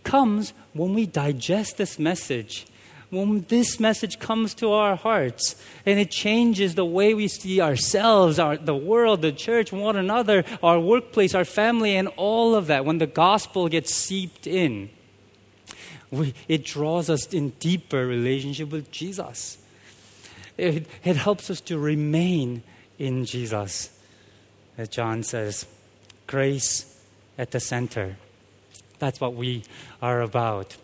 comes 0.04 0.52
when 0.72 0.94
we 0.94 1.06
digest 1.06 1.76
this 1.76 1.98
message 1.98 2.66
when 3.12 3.44
this 3.48 3.78
message 3.78 4.18
comes 4.18 4.54
to 4.54 4.72
our 4.72 4.96
hearts 4.96 5.54
and 5.84 6.00
it 6.00 6.10
changes 6.10 6.76
the 6.76 6.84
way 6.84 7.12
we 7.12 7.28
see 7.28 7.60
ourselves, 7.60 8.38
our, 8.38 8.56
the 8.56 8.74
world, 8.74 9.20
the 9.20 9.32
church, 9.32 9.70
one 9.70 9.96
another, 9.96 10.44
our 10.62 10.80
workplace, 10.80 11.34
our 11.34 11.44
family, 11.44 11.94
and 11.94 12.08
all 12.16 12.54
of 12.54 12.68
that, 12.68 12.86
when 12.86 12.96
the 12.96 13.06
gospel 13.06 13.68
gets 13.68 13.94
seeped 13.94 14.46
in, 14.46 14.88
we, 16.10 16.32
it 16.48 16.64
draws 16.64 17.10
us 17.10 17.26
in 17.34 17.50
deeper 17.60 18.06
relationship 18.06 18.70
with 18.70 18.90
Jesus. 18.90 19.58
It, 20.56 20.86
it 21.04 21.16
helps 21.16 21.50
us 21.50 21.60
to 21.62 21.78
remain 21.78 22.62
in 22.98 23.26
Jesus. 23.26 23.90
As 24.78 24.88
John 24.88 25.22
says, 25.22 25.66
grace 26.26 26.98
at 27.36 27.50
the 27.50 27.60
center. 27.60 28.16
That's 28.98 29.20
what 29.20 29.34
we 29.34 29.64
are 30.00 30.22
about. 30.22 30.78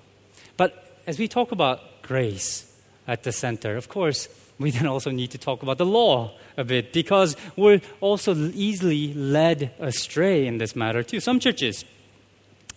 But 0.58 1.00
as 1.06 1.18
we 1.18 1.26
talk 1.26 1.52
about 1.52 1.80
grace 2.08 2.64
at 3.06 3.22
the 3.22 3.32
center. 3.32 3.76
Of 3.76 3.88
course, 3.88 4.28
we 4.58 4.70
then 4.70 4.86
also 4.86 5.10
need 5.10 5.30
to 5.30 5.38
talk 5.38 5.62
about 5.62 5.78
the 5.78 5.86
law 5.86 6.32
a 6.56 6.64
bit 6.64 6.92
because 6.92 7.36
we're 7.56 7.80
also 8.00 8.34
easily 8.34 9.14
led 9.14 9.70
astray 9.78 10.46
in 10.46 10.58
this 10.58 10.74
matter 10.74 11.02
too. 11.02 11.20
Some 11.20 11.38
churches 11.38 11.84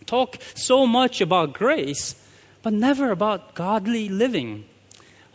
talk 0.06 0.38
so 0.54 0.86
much 0.86 1.22
about 1.22 1.54
grace, 1.54 2.15
but 2.62 2.74
never 2.74 3.10
about 3.10 3.56
godly 3.56 4.10
living 4.10 4.65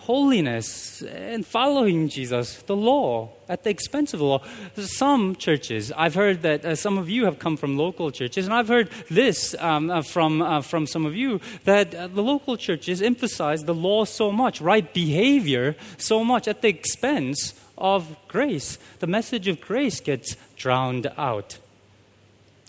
holiness 0.06 1.02
and 1.02 1.44
following 1.44 2.08
Jesus, 2.08 2.62
the 2.62 2.76
law, 2.76 3.28
at 3.48 3.64
the 3.64 3.70
expense 3.70 4.14
of 4.14 4.20
the 4.20 4.24
law. 4.24 4.40
Some 4.76 5.34
churches, 5.34 5.90
I've 5.96 6.14
heard 6.14 6.42
that 6.42 6.64
uh, 6.64 6.76
some 6.76 6.96
of 6.96 7.10
you 7.10 7.24
have 7.24 7.40
come 7.40 7.56
from 7.56 7.76
local 7.76 8.12
churches, 8.12 8.44
and 8.44 8.54
I've 8.54 8.68
heard 8.68 8.88
this 9.10 9.56
um, 9.58 9.90
uh, 9.90 10.02
from, 10.02 10.42
uh, 10.42 10.60
from 10.60 10.86
some 10.86 11.06
of 11.06 11.16
you 11.16 11.40
that 11.64 11.92
uh, 11.92 12.06
the 12.06 12.22
local 12.22 12.56
churches 12.56 13.02
emphasize 13.02 13.64
the 13.64 13.74
law 13.74 14.04
so 14.04 14.30
much, 14.30 14.60
right 14.60 14.94
behavior 14.94 15.74
so 15.98 16.22
much, 16.22 16.46
at 16.46 16.62
the 16.62 16.68
expense 16.68 17.60
of 17.76 18.16
grace. 18.28 18.78
The 19.00 19.08
message 19.08 19.48
of 19.48 19.60
grace 19.60 19.98
gets 19.98 20.36
drowned 20.54 21.08
out. 21.18 21.58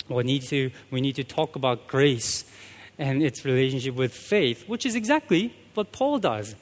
We 0.09 0.23
need 0.23 0.41
to, 0.49 0.71
we 0.89 1.01
need 1.01 1.17
to 1.17 1.23
talk 1.23 1.55
about 1.55 1.87
grace 1.87 2.45
and 2.97 3.21
its 3.21 3.45
relationship 3.45 3.93
with 3.93 4.11
faith, 4.15 4.67
which 4.67 4.87
is 4.87 4.95
exactly 4.95 5.53
what 5.75 5.91
Paul 5.91 6.17
does. 6.17 6.55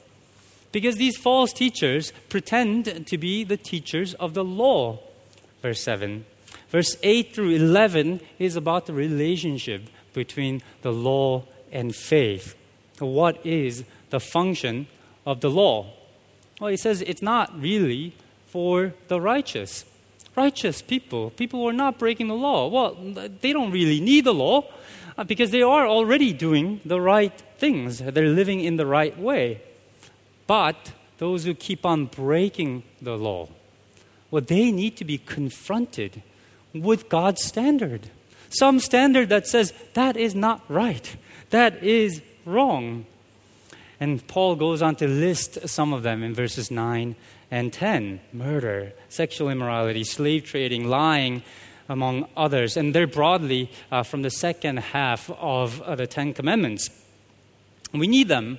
Because 0.76 0.96
these 0.96 1.16
false 1.16 1.54
teachers 1.54 2.12
pretend 2.28 3.06
to 3.06 3.16
be 3.16 3.44
the 3.44 3.56
teachers 3.56 4.12
of 4.12 4.34
the 4.34 4.44
law. 4.44 4.98
Verse 5.62 5.80
7. 5.80 6.26
Verse 6.68 6.98
8 7.02 7.34
through 7.34 7.52
11 7.52 8.20
is 8.38 8.56
about 8.56 8.84
the 8.84 8.92
relationship 8.92 9.84
between 10.12 10.60
the 10.82 10.92
law 10.92 11.44
and 11.72 11.96
faith. 11.96 12.54
What 12.98 13.40
is 13.46 13.84
the 14.10 14.20
function 14.20 14.86
of 15.24 15.40
the 15.40 15.48
law? 15.48 15.94
Well, 16.60 16.68
he 16.68 16.76
says 16.76 17.00
it's 17.00 17.22
not 17.22 17.58
really 17.58 18.12
for 18.46 18.92
the 19.08 19.18
righteous. 19.18 19.86
Righteous 20.36 20.82
people, 20.82 21.30
people 21.30 21.60
who 21.60 21.68
are 21.68 21.72
not 21.72 21.98
breaking 21.98 22.28
the 22.28 22.34
law, 22.34 22.68
well, 22.68 22.94
they 23.40 23.54
don't 23.54 23.72
really 23.72 24.00
need 24.00 24.26
the 24.26 24.34
law 24.34 24.66
uh, 25.16 25.24
because 25.24 25.52
they 25.52 25.62
are 25.62 25.86
already 25.86 26.34
doing 26.34 26.82
the 26.84 27.00
right 27.00 27.32
things. 27.56 28.00
They're 28.00 28.28
living 28.28 28.60
in 28.60 28.76
the 28.76 28.84
right 28.84 29.18
way. 29.18 29.62
But 30.46 30.92
those 31.18 31.44
who 31.44 31.54
keep 31.54 31.84
on 31.84 32.06
breaking 32.06 32.84
the 33.00 33.16
law, 33.16 33.48
well, 34.30 34.42
they 34.42 34.70
need 34.70 34.96
to 34.98 35.04
be 35.04 35.18
confronted 35.18 36.22
with 36.72 37.08
God's 37.08 37.42
standard. 37.42 38.10
Some 38.50 38.80
standard 38.80 39.28
that 39.28 39.46
says 39.46 39.72
that 39.94 40.16
is 40.16 40.34
not 40.34 40.62
right, 40.68 41.16
that 41.50 41.82
is 41.82 42.22
wrong. 42.44 43.06
And 43.98 44.26
Paul 44.26 44.56
goes 44.56 44.82
on 44.82 44.96
to 44.96 45.08
list 45.08 45.68
some 45.68 45.92
of 45.92 46.02
them 46.02 46.22
in 46.22 46.34
verses 46.34 46.70
9 46.70 47.16
and 47.50 47.72
10 47.72 48.20
murder, 48.32 48.92
sexual 49.08 49.48
immorality, 49.48 50.04
slave 50.04 50.44
trading, 50.44 50.88
lying, 50.88 51.42
among 51.88 52.28
others. 52.36 52.76
And 52.76 52.94
they're 52.94 53.06
broadly 53.06 53.70
uh, 53.90 54.02
from 54.02 54.22
the 54.22 54.30
second 54.30 54.78
half 54.78 55.30
of 55.30 55.80
uh, 55.82 55.94
the 55.94 56.06
Ten 56.06 56.34
Commandments. 56.34 56.90
We 57.92 58.06
need 58.06 58.28
them 58.28 58.58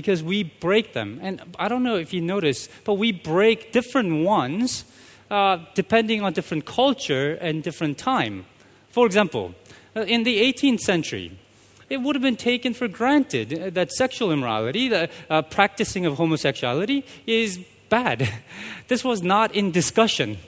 because 0.00 0.22
we 0.22 0.44
break 0.44 0.92
them. 0.92 1.18
And 1.20 1.42
I 1.58 1.66
don't 1.66 1.82
know 1.82 1.96
if 1.96 2.12
you 2.12 2.20
notice, 2.20 2.68
but 2.84 2.94
we 2.94 3.10
break 3.10 3.72
different 3.72 4.24
ones 4.24 4.84
uh, 5.28 5.58
depending 5.74 6.22
on 6.22 6.32
different 6.32 6.66
culture 6.66 7.34
and 7.40 7.64
different 7.64 7.98
time. 7.98 8.46
For 8.90 9.06
example, 9.06 9.56
uh, 9.96 10.02
in 10.02 10.22
the 10.22 10.40
18th 10.40 10.78
century, 10.78 11.36
it 11.90 11.96
would 11.96 12.14
have 12.14 12.22
been 12.22 12.36
taken 12.36 12.74
for 12.74 12.86
granted 12.86 13.74
that 13.74 13.90
sexual 13.90 14.30
immorality, 14.30 14.88
the 14.88 15.10
uh, 15.28 15.42
practicing 15.42 16.06
of 16.06 16.16
homosexuality, 16.16 17.04
is 17.26 17.58
bad. 17.88 18.28
This 18.86 19.02
was 19.02 19.20
not 19.20 19.54
in 19.54 19.72
discussion. 19.72 20.38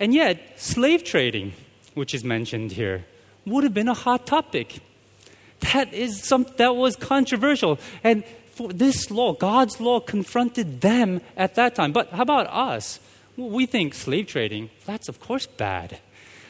And 0.00 0.12
yet, 0.12 0.60
slave 0.60 1.04
trading, 1.04 1.52
which 1.94 2.12
is 2.12 2.24
mentioned 2.24 2.72
here, 2.72 3.06
would 3.46 3.62
have 3.62 3.72
been 3.72 3.88
a 3.88 3.94
hot 3.94 4.26
topic. 4.26 4.80
That 5.72 5.92
is 5.92 6.22
some, 6.22 6.46
that 6.56 6.76
was 6.76 6.96
controversial. 6.96 7.78
And 8.02 8.24
for 8.54 8.72
this 8.72 9.10
law, 9.10 9.32
God's 9.32 9.80
law 9.80 10.00
confronted 10.00 10.80
them 10.80 11.20
at 11.36 11.54
that 11.54 11.74
time. 11.74 11.92
But 11.92 12.10
how 12.10 12.22
about 12.22 12.48
us? 12.48 13.00
we 13.36 13.66
think 13.66 13.94
slave 13.94 14.26
trading, 14.26 14.70
that's 14.84 15.08
of 15.08 15.20
course 15.20 15.46
bad. 15.46 15.98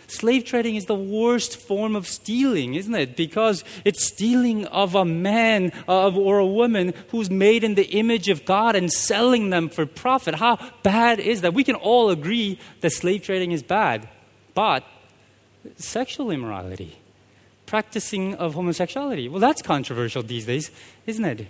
Slave 0.08 0.44
trading 0.44 0.76
is 0.76 0.84
the 0.84 0.94
worst 0.94 1.56
form 1.56 1.96
of 1.96 2.06
stealing, 2.06 2.74
isn't 2.74 2.94
it? 2.94 3.16
Because 3.16 3.64
it's 3.82 4.04
stealing 4.04 4.66
of 4.66 4.94
a 4.94 5.06
man 5.06 5.72
uh, 5.88 6.10
or 6.10 6.38
a 6.38 6.46
woman 6.46 6.92
who's 7.10 7.30
made 7.30 7.64
in 7.64 7.76
the 7.76 7.86
image 7.86 8.28
of 8.28 8.44
God 8.44 8.76
and 8.76 8.92
selling 8.92 9.48
them 9.48 9.70
for 9.70 9.86
profit. 9.86 10.34
How 10.34 10.58
bad 10.82 11.18
is 11.18 11.40
that? 11.40 11.54
We 11.54 11.64
can 11.64 11.76
all 11.76 12.10
agree 12.10 12.58
that 12.82 12.90
slave 12.90 13.22
trading 13.22 13.52
is 13.52 13.62
bad. 13.62 14.06
But 14.52 14.84
sexual 15.76 16.30
immorality, 16.30 16.98
practicing 17.72 18.34
of 18.34 18.52
homosexuality, 18.52 19.30
well, 19.30 19.40
that's 19.40 19.62
controversial 19.62 20.22
these 20.22 20.44
days, 20.44 20.70
isn't 21.06 21.24
it? 21.24 21.46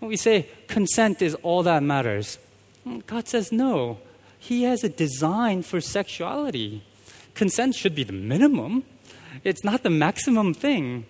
We 0.00 0.16
say 0.16 0.48
consent 0.66 1.22
is 1.22 1.36
all 1.46 1.62
that 1.62 1.80
matters, 1.80 2.38
mm, 2.84 3.06
God 3.06 3.28
says 3.28 3.52
no. 3.52 3.98
He 4.36 4.64
has 4.64 4.82
a 4.82 4.88
design 4.88 5.62
for 5.62 5.80
sexuality 5.80 6.82
consent 7.34 7.76
should 7.76 7.94
be 7.94 8.02
the 8.02 8.12
minimum, 8.12 8.82
it's 9.44 9.62
not 9.62 9.84
the 9.84 9.90
maximum 9.90 10.54
thing. 10.54 11.06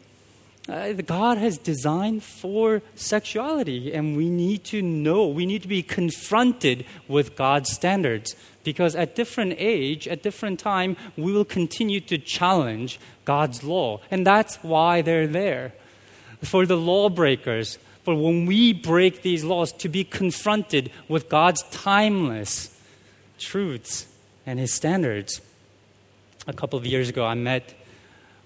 Uh, 0.66 0.92
God 0.92 1.36
has 1.36 1.58
designed 1.58 2.22
for 2.22 2.80
sexuality, 2.94 3.92
and 3.92 4.16
we 4.16 4.30
need 4.30 4.64
to 4.64 4.80
know, 4.80 5.26
we 5.26 5.44
need 5.44 5.60
to 5.62 5.68
be 5.68 5.82
confronted 5.82 6.86
with 7.06 7.36
God's 7.36 7.70
standards. 7.70 8.34
Because 8.62 8.96
at 8.96 9.14
different 9.14 9.56
age, 9.58 10.08
at 10.08 10.22
different 10.22 10.58
time, 10.58 10.96
we 11.18 11.32
will 11.32 11.44
continue 11.44 12.00
to 12.00 12.16
challenge 12.16 12.98
God's 13.26 13.62
law. 13.62 14.00
And 14.10 14.26
that's 14.26 14.56
why 14.56 15.02
they're 15.02 15.26
there. 15.26 15.74
For 16.42 16.64
the 16.64 16.78
lawbreakers, 16.78 17.78
for 18.04 18.14
when 18.14 18.46
we 18.46 18.72
break 18.72 19.20
these 19.20 19.44
laws, 19.44 19.70
to 19.72 19.90
be 19.90 20.02
confronted 20.02 20.90
with 21.08 21.28
God's 21.28 21.62
timeless 21.70 22.74
truths 23.38 24.06
and 24.46 24.58
His 24.58 24.72
standards 24.72 25.42
a 26.46 26.54
couple 26.54 26.78
of 26.78 26.86
years 26.86 27.10
ago, 27.10 27.26
I 27.26 27.34
met 27.34 27.74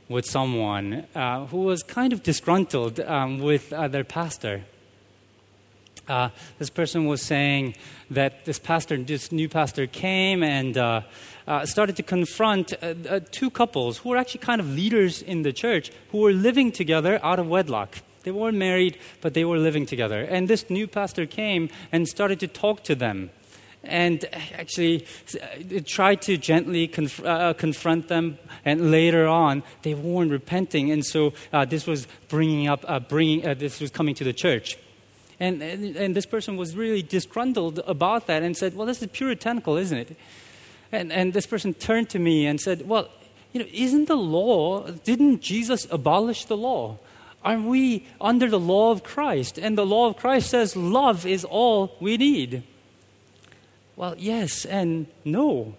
with 0.09 0.25
someone 0.25 1.07
uh, 1.15 1.47
who 1.47 1.59
was 1.59 1.83
kind 1.83 2.13
of 2.13 2.23
disgruntled 2.23 3.01
um, 3.01 3.41
with 3.41 3.73
uh, 3.73 3.89
their 3.89 4.05
pastor. 4.05 4.65
Uh, 6.09 6.31
this 6.59 6.71
person 6.71 7.05
was 7.05 7.21
saying 7.21 7.75
that 8.11 8.47
this 8.47 8.59
pastor, 8.59 8.97
this 8.97 9.31
new 9.31 9.49
pastor, 9.49 9.87
came 9.87 10.43
and 10.43 10.79
uh, 10.79 11.03
uh, 11.47 11.67
started 11.67 11.97
to 11.97 12.03
confront 12.03 12.73
uh, 12.83 13.21
two 13.31 13.51
couples 13.51 13.99
who 13.99 14.09
were 14.09 14.17
actually 14.17 14.41
kind 14.41 14.61
of 14.61 14.69
leaders 14.75 15.21
in 15.21 15.43
the 15.43 15.53
church 15.53 15.93
who 16.11 16.19
were 16.19 16.33
living 16.33 16.73
together 16.73 17.21
out 17.23 17.39
of 17.39 17.47
wedlock. 17.47 17.99
They 18.23 18.31
weren't 18.31 18.57
married, 18.57 18.99
but 19.21 19.35
they 19.35 19.45
were 19.45 19.59
living 19.59 19.85
together. 19.85 20.23
And 20.23 20.49
this 20.49 20.71
new 20.71 20.87
pastor 20.87 21.27
came 21.27 21.69
and 21.93 22.09
started 22.09 22.41
to 22.41 22.49
talk 22.49 22.85
to 22.85 22.95
them 22.95 23.31
and 23.85 24.25
actually 24.55 25.07
uh, 25.41 25.81
tried 25.87 26.23
to 26.23 26.37
gently 26.37 26.89
conf- 26.89 27.25
uh, 27.25 27.55
confront 27.55 28.09
them. 28.09 28.39
And 28.65 28.91
later 28.91 29.27
on, 29.27 29.63
they 29.83 29.95
weren't 29.95 30.31
repenting, 30.31 30.91
and 30.91 31.05
so 31.05 31.33
uh, 31.53 31.65
this 31.65 31.87
was 31.87 32.07
bringing 32.29 32.69
up, 32.69 32.85
uh, 32.87 33.01
bringing 33.01 33.47
uh, 33.47 33.55
this 33.55 33.81
was 33.81 33.91
coming 33.91 34.15
to 34.17 34.25
the 34.25 34.33
church. 34.33 34.77
And, 35.41 35.63
and, 35.63 35.97
and 35.97 36.17
this 36.17 36.27
person 36.27 36.57
was 36.57 36.75
really 36.75 37.03
disgruntled 37.03 37.79
about 37.87 38.27
that 38.27 38.43
and 38.43 38.57
said, 38.57 38.75
"Well, 38.75 38.87
this 38.87 39.01
is 39.01 39.09
puritanical, 39.09 39.77
isn't 39.77 39.97
it?" 39.97 40.17
And 40.93 41.13
and 41.13 41.33
this 41.33 41.47
person 41.47 41.75
turned 41.75 42.11
to 42.11 42.19
me 42.19 42.47
and 42.47 42.61
said, 42.61 42.89
"Well, 42.89 43.09
you 43.53 43.61
know, 43.61 43.69
isn't 43.73 44.09
the 44.09 44.17
law? 44.17 44.91
Didn't 44.91 45.41
Jesus 45.41 45.87
abolish 45.91 46.47
the 46.47 46.57
law?" 46.57 46.99
Aren't 47.45 47.67
we 47.67 48.05
under 48.21 48.51
the 48.51 48.59
law 48.59 48.91
of 48.91 49.05
Christ? 49.05 49.59
And 49.59 49.79
the 49.79 49.87
law 49.87 50.09
of 50.09 50.17
Christ 50.17 50.51
says 50.51 50.75
love 50.75 51.25
is 51.25 51.45
all 51.45 51.97
we 52.01 52.17
need. 52.17 52.65
Well, 53.99 54.15
yes 54.17 54.65
and 54.65 55.09
no. 55.25 55.75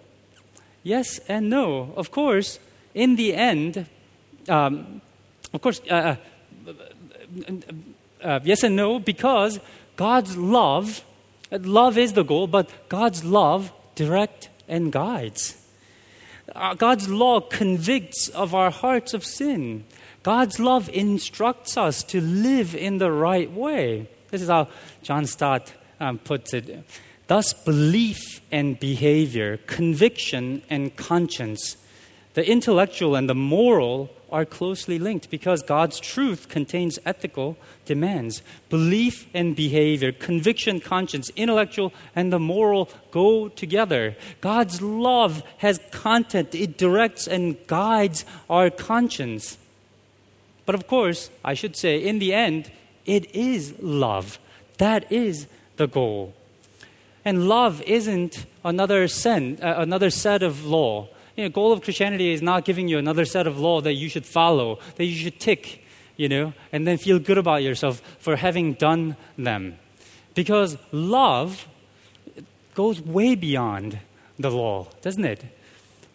Yes 0.82 1.20
and 1.20 1.48
no. 1.48 1.94
Of 1.96 2.10
course, 2.10 2.58
in 2.92 3.16
the 3.16 3.32
end, 3.32 3.86
um, 4.46 5.00
of 5.54 5.62
course, 5.62 5.80
uh, 5.88 6.16
uh, 6.66 6.72
uh, 8.22 8.40
yes 8.44 8.62
and 8.62 8.76
no, 8.76 8.98
because 8.98 9.58
God's 9.96 10.36
love, 10.36 11.02
love 11.50 11.96
is 11.96 12.12
the 12.12 12.22
goal, 12.22 12.46
but 12.46 12.90
God's 12.90 13.24
love 13.24 13.72
directs 13.94 14.50
and 14.68 14.92
guides. 14.92 15.56
Uh, 16.54 16.74
God's 16.74 17.08
law 17.08 17.40
convicts 17.40 18.28
of 18.28 18.54
our 18.54 18.70
hearts 18.70 19.14
of 19.14 19.24
sin. 19.24 19.84
God's 20.22 20.60
love 20.60 20.90
instructs 20.90 21.78
us 21.78 22.02
to 22.02 22.20
live 22.20 22.74
in 22.74 22.98
the 22.98 23.10
right 23.10 23.50
way. 23.50 24.10
This 24.30 24.42
is 24.42 24.48
how 24.48 24.68
John 25.02 25.24
Stott 25.24 25.72
um, 25.98 26.18
puts 26.18 26.52
it. 26.52 26.84
Thus, 27.30 27.52
belief 27.52 28.40
and 28.50 28.80
behavior, 28.80 29.58
conviction 29.68 30.62
and 30.68 30.96
conscience, 30.96 31.76
the 32.34 32.44
intellectual 32.44 33.14
and 33.14 33.28
the 33.28 33.36
moral 33.36 34.10
are 34.32 34.44
closely 34.44 34.98
linked 34.98 35.30
because 35.30 35.62
God's 35.62 36.00
truth 36.00 36.48
contains 36.48 36.98
ethical 37.06 37.56
demands. 37.84 38.42
Belief 38.68 39.28
and 39.32 39.54
behavior, 39.54 40.10
conviction, 40.10 40.80
conscience, 40.80 41.30
intellectual, 41.36 41.92
and 42.16 42.32
the 42.32 42.40
moral 42.40 42.90
go 43.12 43.46
together. 43.48 44.16
God's 44.40 44.82
love 44.82 45.44
has 45.58 45.78
content, 45.92 46.52
it 46.52 46.76
directs 46.76 47.28
and 47.28 47.64
guides 47.68 48.24
our 48.50 48.70
conscience. 48.70 49.56
But 50.66 50.74
of 50.74 50.88
course, 50.88 51.30
I 51.44 51.54
should 51.54 51.76
say, 51.76 51.96
in 51.98 52.18
the 52.18 52.34
end, 52.34 52.72
it 53.06 53.32
is 53.32 53.80
love. 53.80 54.40
That 54.78 55.12
is 55.12 55.46
the 55.76 55.86
goal. 55.86 56.34
And 57.24 57.48
love 57.48 57.82
isn't 57.82 58.46
another, 58.64 59.06
sen, 59.08 59.58
uh, 59.62 59.74
another 59.76 60.10
set 60.10 60.42
of 60.42 60.64
law. 60.64 61.08
You 61.36 61.44
know, 61.44 61.50
goal 61.50 61.72
of 61.72 61.82
Christianity 61.82 62.32
is 62.32 62.42
not 62.42 62.64
giving 62.64 62.88
you 62.88 62.98
another 62.98 63.24
set 63.24 63.46
of 63.46 63.58
law 63.58 63.80
that 63.80 63.94
you 63.94 64.08
should 64.08 64.26
follow, 64.26 64.78
that 64.96 65.04
you 65.04 65.14
should 65.14 65.38
tick, 65.38 65.84
you 66.16 66.28
know, 66.28 66.52
and 66.72 66.86
then 66.86 66.98
feel 66.98 67.18
good 67.18 67.38
about 67.38 67.62
yourself 67.62 68.02
for 68.18 68.36
having 68.36 68.74
done 68.74 69.16
them. 69.36 69.78
Because 70.34 70.76
love 70.92 71.66
goes 72.74 73.00
way 73.00 73.34
beyond 73.34 73.98
the 74.38 74.50
law, 74.50 74.86
doesn't 75.02 75.24
it? 75.24 75.44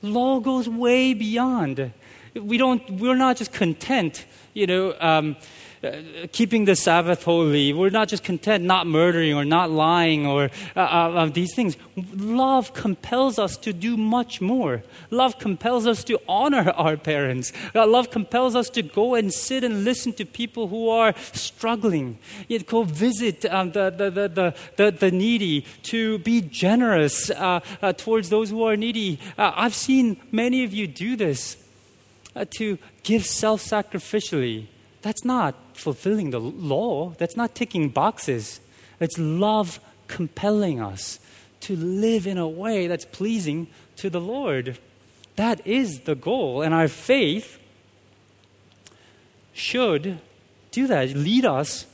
Law 0.02 0.39
goes 0.39 0.68
way 0.68 1.13
beyond. 1.13 1.91
We 2.36 2.58
don't, 2.58 2.89
we're 2.91 3.15
not 3.15 3.38
just 3.38 3.54
content, 3.54 4.26
you 4.54 4.67
know, 4.67 4.93
um, 5.00 5.38
uh, 5.86 6.28
keeping 6.32 6.65
the 6.65 6.76
Sabbath 6.76 7.24
holy. 7.24 7.71
We're 7.71 7.89
not 7.89 8.08
just 8.08 8.24
content 8.24 8.63
not 8.63 8.88
murdering 8.88 9.36
or 9.36 9.45
not 9.45 9.69
lying 9.69 10.26
or 10.26 10.50
uh, 10.76 10.80
uh, 10.80 11.26
these 11.28 11.54
things. 11.54 11.78
Love 11.95 12.74
compels 12.74 13.38
us 13.38 13.56
to 13.58 13.71
do 13.71 13.95
much 13.95 14.41
more. 14.41 14.84
Love 15.12 15.38
compels 15.38 15.86
us 15.86 16.04
to 16.06 16.19
honor 16.28 16.71
our 16.76 16.98
parents. 16.98 17.54
Uh, 17.76 17.86
love 17.86 18.10
compels 18.10 18.56
us 18.56 18.69
to 18.71 18.82
go 18.82 19.15
and 19.15 19.32
sit 19.34 19.63
and 19.63 19.84
listen 19.84 20.13
to 20.13 20.26
people 20.26 20.67
who 20.67 20.89
are 20.89 21.13
struggling. 21.34 22.17
Yet 22.48 22.65
go 22.65 22.84
visit 22.84 23.45
um, 23.45 23.71
the, 23.71 23.91
the, 23.91 24.10
the, 24.10 24.56
the, 24.78 24.91
the, 24.91 25.12
needy, 25.12 25.65
to 25.84 26.17
be 26.19 26.41
generous 26.41 27.30
uh, 27.30 27.60
uh, 27.82 27.93
towards 27.93 28.30
those 28.30 28.50
who 28.50 28.63
are 28.63 28.76
needy. 28.76 29.19
I've 29.38 29.76
seen 29.76 30.17
many 30.32 30.63
of 30.63 30.74
you 30.74 30.88
do 30.88 31.15
this. 31.15 31.58
To 32.58 32.78
give 33.04 33.26
self 33.26 33.63
sacrificially 33.63 34.67
that's 35.06 35.24
not 35.24 35.54
fulfilling 35.76 36.32
the 36.32 36.39
law. 36.39 37.12
That's 37.19 37.38
not 37.38 37.54
ticking 37.54 37.89
boxes. 37.89 38.60
It's 39.00 39.19
love 39.19 39.80
compelling 40.08 40.82
us 40.82 41.19
to 41.60 41.76
live 41.76 42.26
in 42.26 42.39
a 42.39 42.48
way 42.48 42.88
that's 42.88 43.06
pleasing 43.06 43.67
to 43.98 44.10
the 44.10 44.19
Lord. 44.19 44.80
That 45.36 45.67
is 45.67 46.00
the 46.06 46.15
goal. 46.15 46.63
And 46.63 46.74
our 46.74 46.88
faith 46.88 47.60
should 49.54 50.17
do 50.71 50.88
that, 50.88 51.10
lead 51.10 51.45
us 51.45 51.86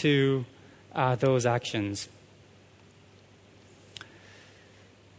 to 0.00 0.46
uh, 0.94 1.16
those 1.16 1.44
actions. 1.44 2.08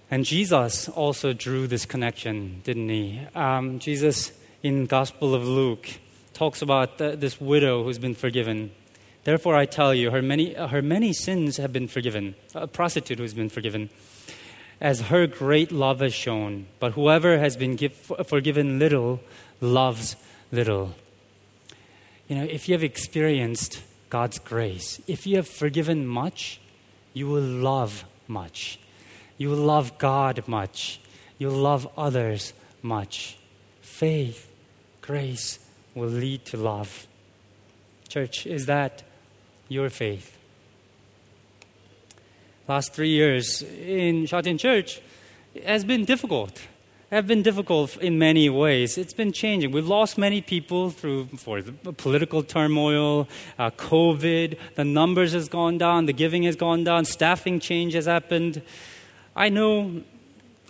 And 0.10 0.26
Jesus 0.26 0.90
also 0.90 1.34
drew 1.34 1.68
this 1.68 1.86
connection, 1.86 2.62
didn't 2.64 2.90
he? 2.90 3.22
Um, 3.36 3.78
Jesus 3.78 4.32
in 4.64 4.86
Gospel 4.86 5.36
of 5.36 5.48
Luke 5.48 5.88
talks 6.34 6.62
about 6.62 6.98
the, 6.98 7.16
this 7.16 7.40
widow 7.42 7.84
who's 7.84 8.00
been 8.00 8.16
forgiven. 8.16 8.72
Therefore, 9.24 9.56
I 9.56 9.66
tell 9.66 9.94
you, 9.94 10.12
her 10.12 10.22
many, 10.22 10.54
her 10.54 10.82
many 10.82 11.14
sins 11.14 11.58
have 11.58 11.74
been 11.74 11.88
forgiven. 11.88 12.36
A 12.56 12.68
prostitute 12.68 13.20
who's 13.20 13.34
been 13.34 13.50
forgiven, 13.50 13.90
as 14.80 15.02
her 15.02 15.28
great 15.28 15.72
love 15.72 16.00
has 16.00 16.14
shown. 16.14 16.68
But 16.80 16.94
whoever 16.94 17.38
has 17.40 17.58
been 17.58 17.76
give, 17.76 17.94
forgiven 18.26 18.80
little 18.80 19.20
loves 19.60 20.16
little. 20.52 20.96
You 22.28 22.38
know, 22.38 22.44
if 22.44 22.68
you 22.70 22.74
have 22.74 22.84
experienced 22.84 23.82
God's 24.10 24.40
grace, 24.40 25.02
if 25.08 25.28
you 25.28 25.38
have 25.38 25.48
forgiven 25.48 26.08
much, 26.08 26.60
you 27.14 27.28
will 27.28 27.42
love 27.42 28.06
much. 28.28 28.80
You 29.38 29.50
will 29.50 29.58
love 29.58 29.98
God 29.98 30.48
much. 30.48 31.00
You'll 31.38 31.52
love 31.52 31.88
others 31.98 32.54
much. 32.82 33.38
Faith, 33.82 34.47
grace 35.08 35.60
will 35.96 36.10
lead 36.10 36.44
to 36.46 36.58
love. 36.58 37.08
Church, 38.10 38.46
is 38.46 38.66
that 38.66 39.04
your 39.70 39.90
faith? 39.90 40.38
Last 42.68 42.94
three 42.94 43.10
years 43.10 43.62
in 43.62 44.26
Shatin 44.26 44.58
Church 44.58 45.02
has 45.66 45.86
been 45.86 46.04
difficult. 46.04 46.62
Have 47.10 47.26
been 47.26 47.42
difficult 47.42 47.96
in 47.98 48.20
many 48.20 48.50
ways. 48.50 48.98
It's 48.98 49.14
been 49.14 49.32
changing. 49.32 49.72
We've 49.72 49.88
lost 49.88 50.18
many 50.18 50.42
people 50.42 50.90
through 50.90 51.28
for 51.38 51.62
political 51.94 52.44
turmoil, 52.44 53.30
uh, 53.58 53.72
COVID. 53.72 54.58
The 54.76 54.84
numbers 54.84 55.32
has 55.32 55.48
gone 55.48 55.78
down. 55.78 56.08
The 56.08 56.14
giving 56.14 56.44
has 56.44 56.58
gone 56.58 56.84
down. 56.84 57.06
Staffing 57.06 57.62
change 57.62 57.94
has 57.94 58.08
happened. 58.08 58.62
I 59.38 59.48
know, 59.48 60.04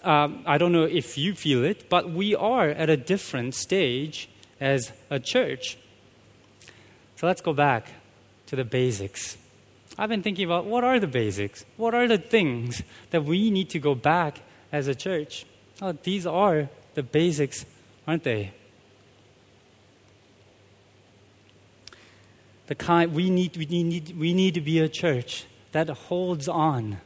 um, 0.04 0.44
I 0.46 0.58
don't 0.58 0.72
know 0.72 0.84
if 0.84 1.18
you 1.18 1.34
feel 1.34 1.64
it, 1.64 1.90
but 1.90 2.10
we 2.10 2.36
are 2.36 2.70
at 2.70 2.90
a 2.90 2.98
different 2.98 3.56
stage 3.56 4.30
as 4.60 4.92
a 5.10 5.20
church. 5.20 5.78
So 7.16 7.28
let's 7.28 7.42
go 7.42 7.54
back 7.54 7.92
to 8.48 8.56
the 8.56 8.64
basics. 8.64 9.38
I've 9.98 10.10
been 10.10 10.22
thinking 10.22 10.46
about 10.46 10.66
what 10.66 10.84
are 10.84 11.00
the 11.00 11.08
basics? 11.08 11.66
What 11.76 11.96
are 11.96 12.08
the 12.08 12.20
things 12.20 12.84
that 13.10 13.24
we 13.24 13.50
need 13.50 13.70
to 13.72 13.80
go 13.80 13.96
back 13.96 14.42
as 14.72 14.88
a 14.88 14.94
church? 14.94 15.46
Oh, 15.82 15.92
these 15.92 16.28
are 16.28 16.70
the 16.94 17.04
basics, 17.04 17.66
aren't 18.08 18.24
they? 18.24 18.52
The 22.68 22.76
kind 22.76 23.14
we 23.14 23.30
need, 23.30 23.58
we 23.58 23.66
need, 23.66 24.18
we 24.18 24.34
need 24.34 24.54
to 24.56 24.62
be 24.62 24.80
a 24.80 24.90
church 24.90 25.46
that 25.72 25.90
holds 25.90 26.48
on 26.48 26.98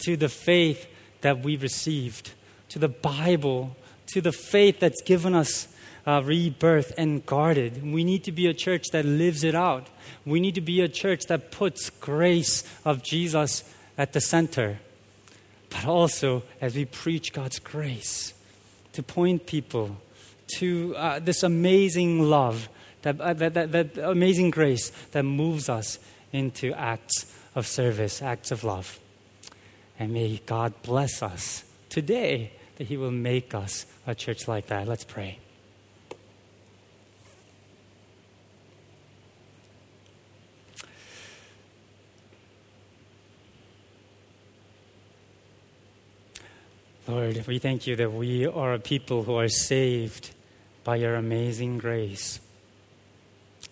to 0.00 0.16
the 0.16 0.28
faith 0.28 0.86
that 1.20 1.42
we 1.42 1.56
received, 1.56 2.32
to 2.70 2.78
the 2.78 2.88
Bible, 2.88 3.76
to 4.08 4.20
the 4.20 4.32
faith 4.32 4.80
that's 4.80 5.02
given 5.02 5.34
us 5.34 5.68
uh, 6.06 6.22
rebirth 6.24 6.92
and 6.96 7.24
guarded. 7.26 7.82
We 7.82 8.04
need 8.04 8.24
to 8.24 8.32
be 8.32 8.46
a 8.46 8.54
church 8.54 8.88
that 8.92 9.04
lives 9.04 9.44
it 9.44 9.54
out. 9.54 9.88
We 10.24 10.40
need 10.40 10.54
to 10.54 10.60
be 10.60 10.80
a 10.80 10.88
church 10.88 11.26
that 11.26 11.50
puts 11.50 11.90
grace 11.90 12.64
of 12.84 13.02
Jesus 13.02 13.64
at 13.98 14.12
the 14.12 14.20
center. 14.20 14.78
But 15.68 15.86
also, 15.86 16.42
as 16.60 16.74
we 16.74 16.84
preach 16.84 17.32
God's 17.32 17.58
grace, 17.58 18.34
to 18.92 19.02
point 19.02 19.46
people 19.46 19.96
to 20.58 20.96
uh, 20.96 21.18
this 21.20 21.42
amazing 21.42 22.22
love, 22.22 22.68
that, 23.02 23.20
uh, 23.20 23.32
that, 23.34 23.54
that, 23.54 23.72
that 23.72 23.98
amazing 23.98 24.50
grace 24.50 24.90
that 25.12 25.22
moves 25.22 25.68
us 25.68 25.98
into 26.32 26.72
acts 26.72 27.32
of 27.54 27.66
service, 27.66 28.20
acts 28.20 28.50
of 28.50 28.64
love. 28.64 28.98
And 30.00 30.14
may 30.14 30.40
God 30.46 30.72
bless 30.82 31.22
us 31.22 31.62
today 31.90 32.52
that 32.76 32.86
He 32.86 32.96
will 32.96 33.10
make 33.10 33.54
us 33.54 33.84
a 34.06 34.14
church 34.14 34.48
like 34.48 34.68
that. 34.68 34.88
Let's 34.88 35.04
pray. 35.04 35.38
Lord, 47.06 47.46
we 47.46 47.58
thank 47.58 47.86
you 47.86 47.94
that 47.96 48.10
we 48.10 48.46
are 48.46 48.72
a 48.72 48.78
people 48.78 49.24
who 49.24 49.34
are 49.34 49.48
saved 49.48 50.30
by 50.82 50.96
your 50.96 51.16
amazing 51.16 51.76
grace. 51.76 52.40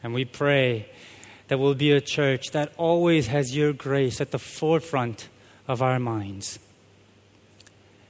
And 0.03 0.13
we 0.13 0.27
pray 0.27 0.91
that 1.47 1.59
we'll 1.59 1.75
be 1.75 1.93
a 1.93 2.03
church 2.03 2.51
that 2.51 2.75
always 2.77 3.29
has 3.29 3.57
your 3.57 3.73
grace 3.73 4.21
at 4.21 4.31
the 4.31 4.39
forefront 4.39 5.29
of 5.69 5.83
our 5.83 5.99
minds. 5.99 6.59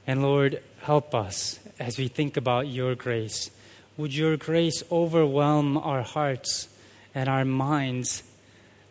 And 0.07 0.23
Lord, 0.23 0.63
help 0.81 1.13
us 1.13 1.59
as 1.77 1.99
we 1.99 2.07
think 2.07 2.37
about 2.37 2.67
your 2.67 2.95
grace. 2.95 3.51
Would 3.97 4.15
your 4.15 4.37
grace 4.37 4.81
overwhelm 4.91 5.77
our 5.77 6.01
hearts 6.01 6.69
and 7.13 7.27
our 7.27 7.45
minds, 7.45 8.23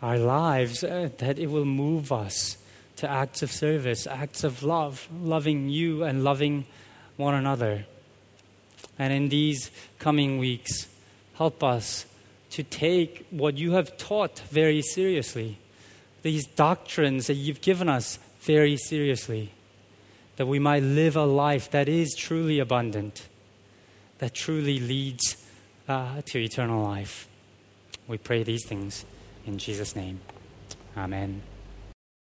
our 0.03 0.19
lives, 0.19 0.85
uh, 0.85 1.09
that 1.19 1.39
it 1.39 1.47
will 1.51 1.65
move 1.65 2.13
us 2.13 2.59
to 2.97 3.11
acts 3.11 3.43
of 3.43 3.51
service, 3.51 4.07
acts 4.07 4.45
of 4.45 4.63
love, 4.63 5.09
loving 5.23 5.69
you 5.69 6.05
and 6.05 6.23
loving 6.23 6.67
one 7.17 7.35
another. 7.35 7.87
And 8.99 9.13
in 9.13 9.29
these 9.29 9.71
coming 9.99 10.39
weeks, 10.39 10.89
help 11.35 11.65
us 11.65 12.07
to 12.51 12.63
take 12.63 13.27
what 13.31 13.57
you 13.57 13.73
have 13.73 13.97
taught 13.97 14.41
very 14.51 14.83
seriously, 14.83 15.59
these 16.23 16.47
doctrines 16.47 17.29
that 17.29 17.35
you've 17.35 17.61
given 17.61 17.89
us 17.89 18.19
very 18.41 18.77
seriously, 18.77 19.53
that 20.37 20.47
we 20.47 20.59
might 20.59 20.83
live 20.83 21.17
a 21.17 21.25
life 21.25 21.71
that 21.71 21.89
is 21.89 22.15
truly 22.17 22.59
abundant, 22.59 23.29
that 24.19 24.35
truly 24.35 24.79
leads 24.79 25.37
uh, 25.89 26.23
to 26.27 26.39
eternal 26.39 26.83
life. 26.83 27.29
We 28.07 28.19
pray 28.19 28.43
these 28.43 28.65
things 28.67 29.05
in 29.47 29.59
Jesus' 29.59 29.97
name. 29.97 30.21
Amen. 30.97 31.43